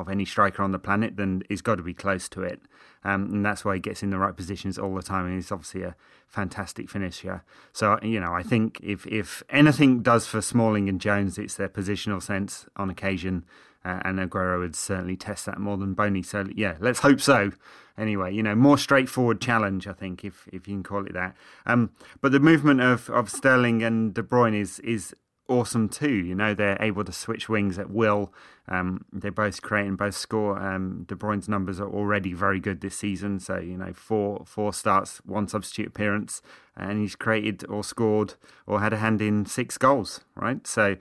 [0.02, 2.62] of any striker on the planet, then he's got to be close to it.
[3.04, 5.26] Um, and that's why he gets in the right positions all the time.
[5.26, 5.96] And he's obviously a
[6.28, 7.44] fantastic finisher.
[7.74, 11.70] So, you know, I think if, if anything does for Smalling and Jones, it's their
[11.70, 13.46] positional sense on occasion.
[13.84, 16.22] Uh, and Aguero would certainly test that more than Bony.
[16.22, 17.52] So, yeah, let's hope so.
[17.98, 21.36] Anyway, you know, more straightforward challenge, I think, if if you can call it that.
[21.66, 21.92] Um,
[22.22, 25.16] but the movement of, of Sterling and De Bruyne is is
[25.52, 26.14] awesome too.
[26.14, 28.34] You know, they're able to switch wings at will.
[28.68, 30.58] Um, they both create and both score.
[30.58, 33.40] Um, De Bruyne's numbers are already very good this season.
[33.40, 36.42] So you know, four four starts, one substitute appearance,
[36.76, 38.36] and he's created or scored
[38.66, 40.22] or had a hand in six goals.
[40.36, 40.66] Right.
[40.66, 40.96] So,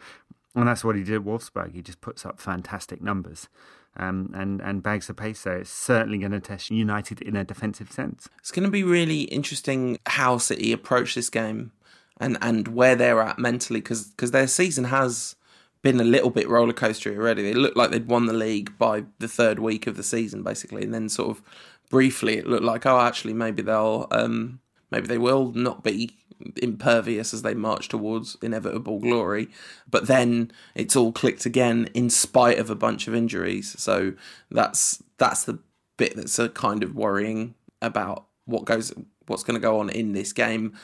[0.55, 1.75] and that's what he did at Wolfsburg.
[1.75, 3.49] He just puts up fantastic numbers.
[3.97, 5.41] Um, and and bags of pace.
[5.41, 8.29] So it's certainly going to test United in a defensive sense.
[8.39, 11.73] It's going to be really interesting how City approach this game
[12.21, 15.35] and and where they're at mentally because because their season has
[15.83, 17.43] been a little bit roller coastery already.
[17.43, 20.83] They looked like they'd won the league by the third week of the season, basically,
[20.83, 21.43] and then sort of
[21.89, 24.61] briefly it looked like oh actually maybe they'll um,
[24.93, 26.11] maybe they will not be
[26.63, 29.49] impervious as they march towards inevitable glory.
[29.91, 33.75] But then it's all clicked again in spite of a bunch of injuries.
[33.79, 34.15] So
[34.51, 35.59] that's that's the
[35.97, 38.93] bit that's a kind of worrying about what goes
[39.27, 40.75] what's going to go on in this game.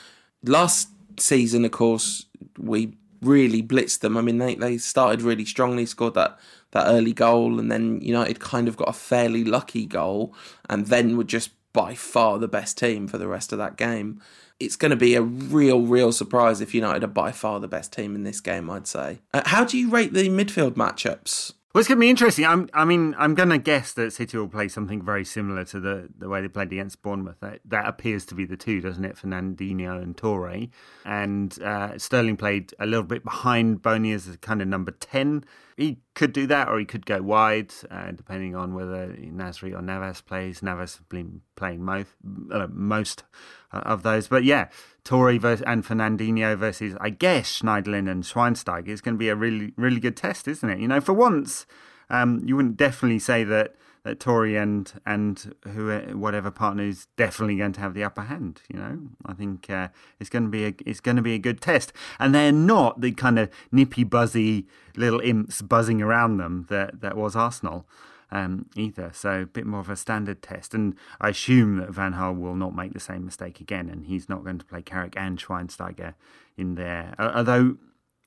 [0.43, 2.25] Last season, of course,
[2.57, 4.17] we really blitzed them.
[4.17, 6.39] I mean, they, they started really strongly, scored that,
[6.71, 10.33] that early goal, and then United kind of got a fairly lucky goal,
[10.69, 14.21] and then were just by far the best team for the rest of that game.
[14.59, 17.93] It's going to be a real, real surprise if United are by far the best
[17.93, 19.19] team in this game, I'd say.
[19.33, 21.53] Uh, how do you rate the midfield matchups?
[21.73, 22.45] Well, it's going to be interesting.
[22.45, 25.79] I'm, I mean, I'm going to guess that City will play something very similar to
[25.79, 27.39] the, the way they played against Bournemouth.
[27.41, 29.17] That, that appears to be the two, doesn't it?
[29.17, 30.69] Fernandinho and Toure.
[31.05, 35.43] And uh, Sterling played a little bit behind Bony as kind of number 10
[35.77, 39.81] he could do that, or he could go wide, uh, depending on whether Nasri or
[39.81, 40.63] Navas plays.
[40.63, 42.09] Navas has been playing most
[42.51, 43.23] uh, most
[43.71, 44.69] of those, but yeah,
[45.05, 49.35] Toure versus, and Fernandinho versus, I guess, Schneiderlin and Schweinsteiger is going to be a
[49.35, 50.79] really really good test, isn't it?
[50.79, 51.67] You know, for once,
[52.09, 53.75] um, you wouldn't definitely say that
[54.07, 58.61] that Toure and and who whatever partner is definitely going to have the upper hand.
[58.71, 59.89] You know, I think uh,
[60.19, 63.01] it's going to be a it's going to be a good test, and they're not
[63.01, 67.85] the kind of nippy buzzy little imps buzzing around them that that was Arsenal.
[68.29, 69.11] Um, either.
[69.13, 70.73] So a bit more of a standard test.
[70.73, 74.27] And I assume that Van Gaal will not make the same mistake again, and he's
[74.27, 76.13] not going to play Carrick and Schweinsteiger
[76.57, 77.15] in there.
[77.17, 77.77] Although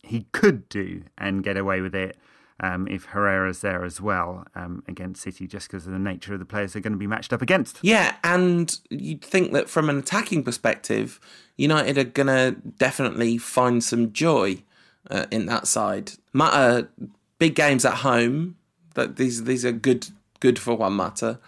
[0.02, 2.16] he could do and get away with it
[2.60, 6.38] um, if Herrera's there as well um, against City, just because of the nature of
[6.38, 7.78] the players they're going to be matched up against.
[7.82, 11.18] Yeah, and you'd think that from an attacking perspective,
[11.56, 14.62] United are going to definitely find some joy
[15.10, 16.12] uh, in that side.
[16.32, 16.88] Mata,
[17.38, 18.56] big games at home.
[18.94, 20.08] That these these are good
[20.40, 21.38] good for one Mata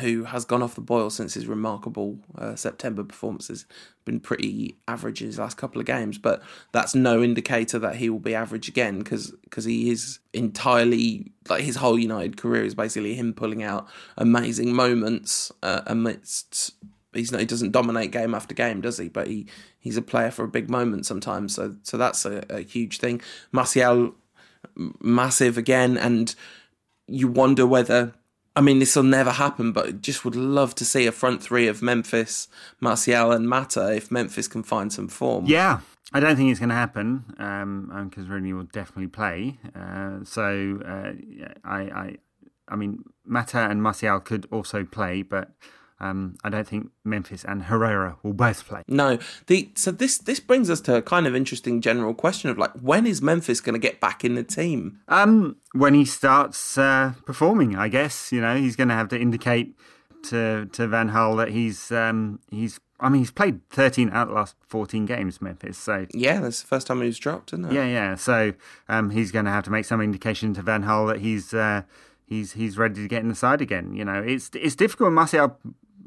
[0.00, 3.66] who has gone off the boil since his remarkable uh, September performances.
[4.04, 8.10] Been pretty average in his last couple of games, but that's no indicator that he
[8.10, 12.74] will be average again because because he is entirely like his whole United career is
[12.74, 16.72] basically him pulling out amazing moments uh, amidst.
[17.12, 19.08] He's not, he doesn't dominate game after game, does he?
[19.08, 19.46] But he,
[19.78, 21.54] he's a player for a big moment sometimes.
[21.54, 23.20] So so that's a, a huge thing.
[23.52, 24.14] Martial,
[25.00, 26.34] massive again, and
[27.06, 28.14] you wonder whether
[28.54, 31.68] I mean, this will never happen, but just would love to see a front three
[31.68, 32.48] of Memphis,
[32.80, 35.46] Martial, and Mata if Memphis can find some form.
[35.46, 35.80] Yeah,
[36.12, 39.58] I don't think it's going to happen because um, Rooney will definitely play.
[39.74, 41.12] Uh, so uh,
[41.64, 42.16] I, I,
[42.68, 45.52] I mean, Mata and Martial could also play, but
[46.02, 48.82] um, I don't think Memphis and Herrera will both play.
[48.88, 52.58] No, the so this this brings us to a kind of interesting general question of
[52.58, 54.98] like when is Memphis going to get back in the team?
[55.06, 59.18] Um, when he starts uh, performing, I guess you know he's going to have to
[59.18, 59.76] indicate
[60.24, 62.80] to to Van Gaal that he's um, he's.
[62.98, 65.76] I mean, he's played 13 out of the last 14 games, Memphis.
[65.76, 67.72] So yeah, that's the first time he's dropped, isn't it?
[67.72, 68.14] Yeah, yeah.
[68.14, 68.52] So
[68.88, 71.82] um, he's going to have to make some indication to Van Gaal that he's uh,
[72.32, 73.94] he's he's ready to get in the side again.
[73.94, 75.08] You know, it's it's difficult.
[75.08, 75.58] When Martial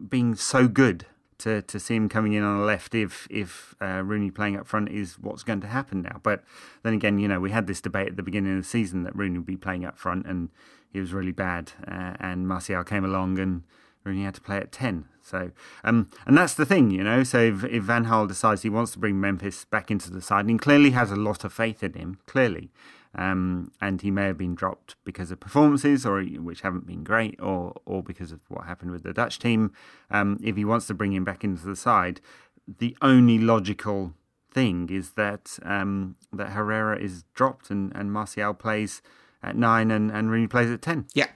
[0.09, 1.05] being so good
[1.39, 4.67] to, to see him coming in on the left if if uh, Rooney playing up
[4.67, 6.19] front is what's going to happen now.
[6.23, 6.43] But
[6.83, 9.15] then again, you know, we had this debate at the beginning of the season that
[9.15, 10.49] Rooney would be playing up front and
[10.91, 13.63] he was really bad, uh, and Martial came along and
[14.05, 15.05] Rooney had to play at ten.
[15.21, 15.51] So,
[15.83, 17.23] um, and that's the thing, you know.
[17.23, 20.45] So if, if Van Gaal decides he wants to bring Memphis back into the side,
[20.45, 22.69] and clearly has a lot of faith in him, clearly,
[23.15, 27.39] um, and he may have been dropped because of performances, or which haven't been great,
[27.41, 29.71] or or because of what happened with the Dutch team.
[30.11, 32.21] Um, if he wants to bring him back into the side,
[32.67, 34.13] the only logical
[34.51, 39.01] thing is that um, that Herrera is dropped and, and Martial plays
[39.41, 41.07] at nine and, and Rooney plays at ten.
[41.13, 41.29] Yeah,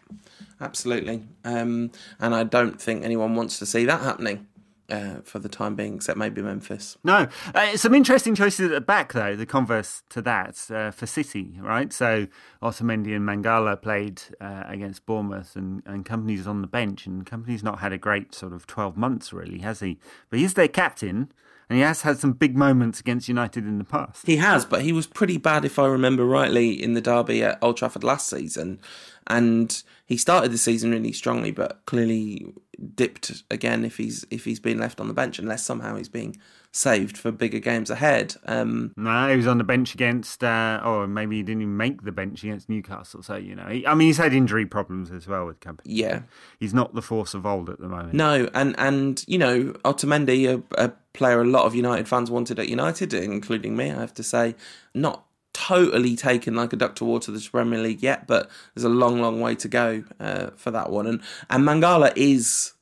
[0.59, 1.23] absolutely.
[1.43, 4.47] Um, and I don't think anyone wants to see that happening
[4.89, 6.97] uh, for the time being, except maybe Memphis.
[7.03, 9.35] No, uh, some interesting choices at the back, though.
[9.35, 11.91] The converse to that uh, for City, right?
[11.93, 12.27] So
[12.61, 17.63] Otamendi and Mangala played uh, against Bournemouth, and, and Kompany's on the bench, and Kompany's
[17.63, 19.99] not had a great sort of twelve months, really, has he?
[20.29, 21.31] But he's their captain.
[21.69, 24.25] And he has had some big moments against United in the past.
[24.25, 27.59] He has, but he was pretty bad, if I remember rightly, in the derby at
[27.61, 28.79] Old Trafford last season.
[29.27, 32.53] And he started the season really strongly, but clearly
[32.95, 36.37] dipped again if he's if he's been left on the bench unless somehow he's being
[36.71, 38.35] saved for bigger games ahead.
[38.45, 42.03] Um, no, he was on the bench against, uh, or maybe he didn't even make
[42.03, 43.23] the bench against Newcastle.
[43.23, 45.81] So you know, he, I mean, he's had injury problems as well with Kompany.
[45.85, 46.21] Yeah,
[46.59, 48.13] he's not the force of old at the moment.
[48.13, 52.57] No, and and you know, Otamendi, a, a player a lot of United fans wanted
[52.57, 54.55] at United, including me, I have to say,
[54.95, 58.89] not totally taken like a duck to water the Premier League yet, but there's a
[58.89, 61.05] long, long way to go uh, for that one.
[61.05, 62.73] And and Mangala is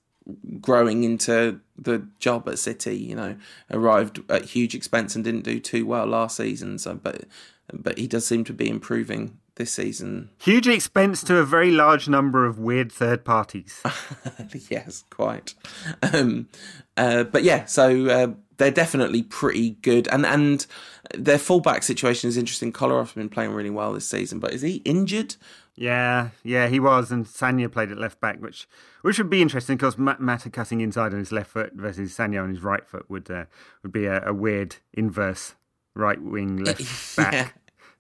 [0.62, 2.96] growing into the job at City.
[2.96, 3.36] You know,
[3.72, 6.78] arrived at huge expense and didn't do too well last season.
[6.78, 7.26] So, but
[7.74, 10.30] but he does seem to be improving this season.
[10.40, 13.82] Huge expense to a very large number of weird third parties.
[14.70, 15.56] yes, quite.
[16.14, 16.48] Um,
[16.98, 20.66] uh, but yeah, so uh, they're definitely pretty good, and and
[21.14, 22.74] their fullback situation is interesting.
[22.74, 25.36] Kolarov has been playing really well this season, but is he injured?
[25.76, 28.68] Yeah, yeah, he was, and Sagna played at left back, which
[29.04, 32.50] which would be interesting because Mata cutting inside on his left foot versus Sagna on
[32.50, 33.46] his right foot would uh,
[33.84, 35.54] would be a, a, weird inverse
[35.94, 37.34] right wing left back.
[37.34, 37.50] yeah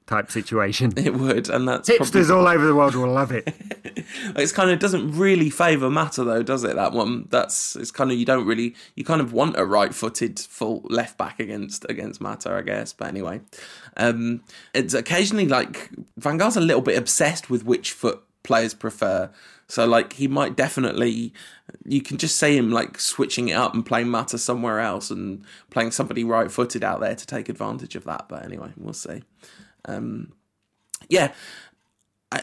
[0.07, 0.93] type situation.
[0.97, 2.31] It would, and that's hipsters probably...
[2.31, 3.53] all over the world will love it.
[4.35, 6.75] it's kind of doesn't really favour Mata though, does it?
[6.75, 7.27] That one.
[7.29, 11.17] That's it's kind of you don't really you kind of want a right-footed full left
[11.17, 12.93] back against against Mata, I guess.
[12.93, 13.41] But anyway,
[13.95, 14.41] um,
[14.73, 19.29] it's occasionally like Van Gaal's a little bit obsessed with which foot players prefer.
[19.67, 21.33] So like he might definitely
[21.85, 25.43] you can just see him like switching it up and playing Mata somewhere else and
[25.69, 28.27] playing somebody right footed out there to take advantage of that.
[28.29, 29.23] But anyway, we'll see.
[29.87, 30.33] Um,
[31.09, 31.31] yeah,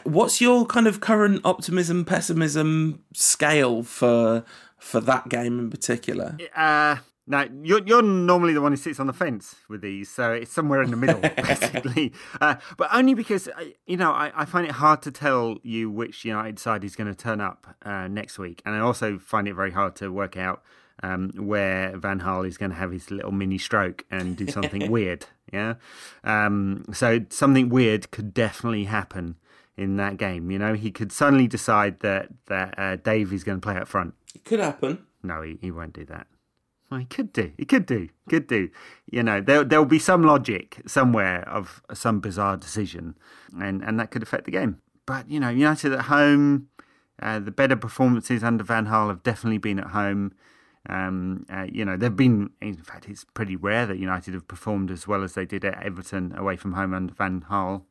[0.03, 4.43] What's your kind of current optimism pessimism scale for
[4.79, 6.37] for that game in particular?
[6.55, 10.31] Uh, now you're you're normally the one who sits on the fence with these, so
[10.31, 12.13] it's somewhere in the middle, basically.
[12.41, 15.91] Uh, but only because uh, you know I, I find it hard to tell you
[15.91, 19.47] which United side is going to turn up uh, next week, and I also find
[19.47, 20.63] it very hard to work out
[21.05, 24.89] um, where Van Gaal is going to have his little mini stroke and do something
[24.97, 25.25] weird.
[25.53, 25.75] Yeah,
[26.23, 29.35] um, so something weird could definitely happen
[29.77, 30.49] in that game.
[30.49, 33.87] You know, he could suddenly decide that that uh, Dave is going to play up
[33.87, 34.15] front.
[34.33, 35.05] It could happen.
[35.21, 36.27] No, he, he won't do that.
[36.89, 37.51] Well, he could do.
[37.57, 38.09] He could do.
[38.29, 38.69] Could do.
[39.09, 43.15] You know, there there'll be some logic somewhere of some bizarre decision,
[43.59, 44.79] and and that could affect the game.
[45.05, 46.69] But you know, United at home,
[47.21, 50.33] uh, the better performances under Van Gaal have definitely been at home.
[50.89, 52.51] Um, uh, you know, they've been.
[52.61, 55.81] In fact, it's pretty rare that United have performed as well as they did at
[55.83, 57.83] Everton away from home under Van Gaal.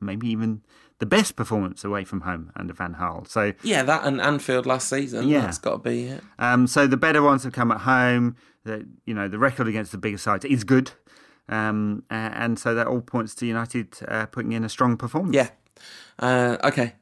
[0.00, 0.62] Maybe even
[0.98, 3.28] the best performance away from home under Van Gaal.
[3.28, 5.28] So Yeah, that and Anfield last season.
[5.28, 5.42] Yeah.
[5.42, 6.22] that's got to be it.
[6.38, 8.36] um, so the better ones have come at home.
[8.64, 10.90] The, you know, the record against the bigger sides is good.
[11.48, 15.36] Um, and so that all points to United uh, putting in a strong performance.
[15.36, 15.50] Yeah.
[16.18, 16.94] Uh, okay.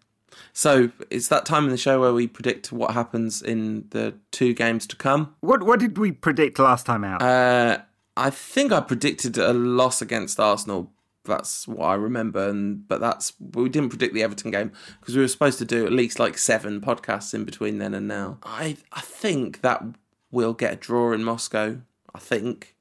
[0.52, 4.54] So it's that time in the show where we predict what happens in the two
[4.54, 5.34] games to come.
[5.40, 7.22] What what did we predict last time out?
[7.22, 7.78] Uh,
[8.16, 10.92] I think I predicted a loss against Arsenal.
[11.24, 15.22] That's what I remember, and but that's we didn't predict the Everton game because we
[15.22, 18.38] were supposed to do at least like seven podcasts in between then and now.
[18.42, 19.82] I I think that
[20.30, 21.80] we'll get a draw in Moscow.
[22.14, 22.76] I think.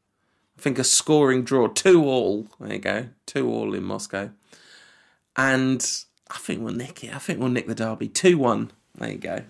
[0.56, 2.48] I think a scoring draw, two all.
[2.60, 4.30] There you go, two all in Moscow,
[5.36, 5.84] and
[6.32, 7.14] I think we'll nick it.
[7.16, 8.72] I think we'll nick the derby, two one.
[8.96, 9.42] There you go.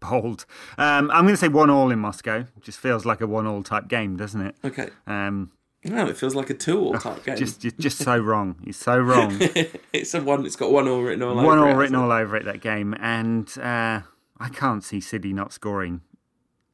[0.00, 0.46] Bold.
[0.76, 2.46] Um, I'm going to say one all in Moscow.
[2.60, 4.54] Just feels like a one all type game, doesn't it?
[4.64, 4.90] Okay.
[5.06, 5.50] Um,
[5.84, 7.36] No, it feels like a two all type game.
[7.36, 8.56] just just just so wrong.
[8.64, 9.36] You're so wrong.
[9.92, 10.46] it's a one.
[10.46, 12.44] It's got one all written all over one it, 1 all written all over it
[12.44, 14.00] that game, and uh,
[14.40, 16.00] I can't see City not scoring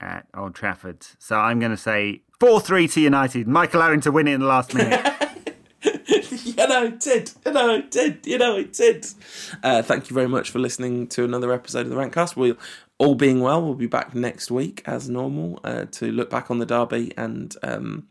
[0.01, 1.07] at Old Trafford.
[1.19, 3.49] So I'm going to say four three to United.
[3.49, 5.01] Michael Owen to win it in the last minute.
[6.67, 7.33] know it did.
[7.47, 8.27] Know it did.
[8.27, 9.07] You know it did.
[9.63, 12.37] Uh, thank you very much for listening to another episode of the Rantcast.
[12.37, 12.57] We'll,
[12.99, 16.59] all being well, we'll be back next week as normal uh, to look back on
[16.59, 18.09] the derby and um,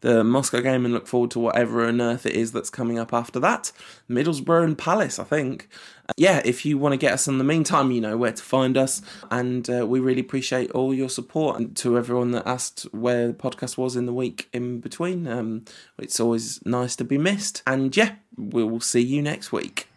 [0.00, 3.12] the Moscow game and look forward to whatever on earth it is that's coming up
[3.12, 3.72] after that.
[4.10, 5.68] Middlesbrough and Palace, I think.
[6.16, 8.76] Yeah, if you want to get us in the meantime, you know where to find
[8.76, 9.02] us.
[9.30, 11.58] And uh, we really appreciate all your support.
[11.58, 15.64] And to everyone that asked where the podcast was in the week in between, um,
[15.98, 17.62] it's always nice to be missed.
[17.66, 19.88] And yeah, we will see you next week.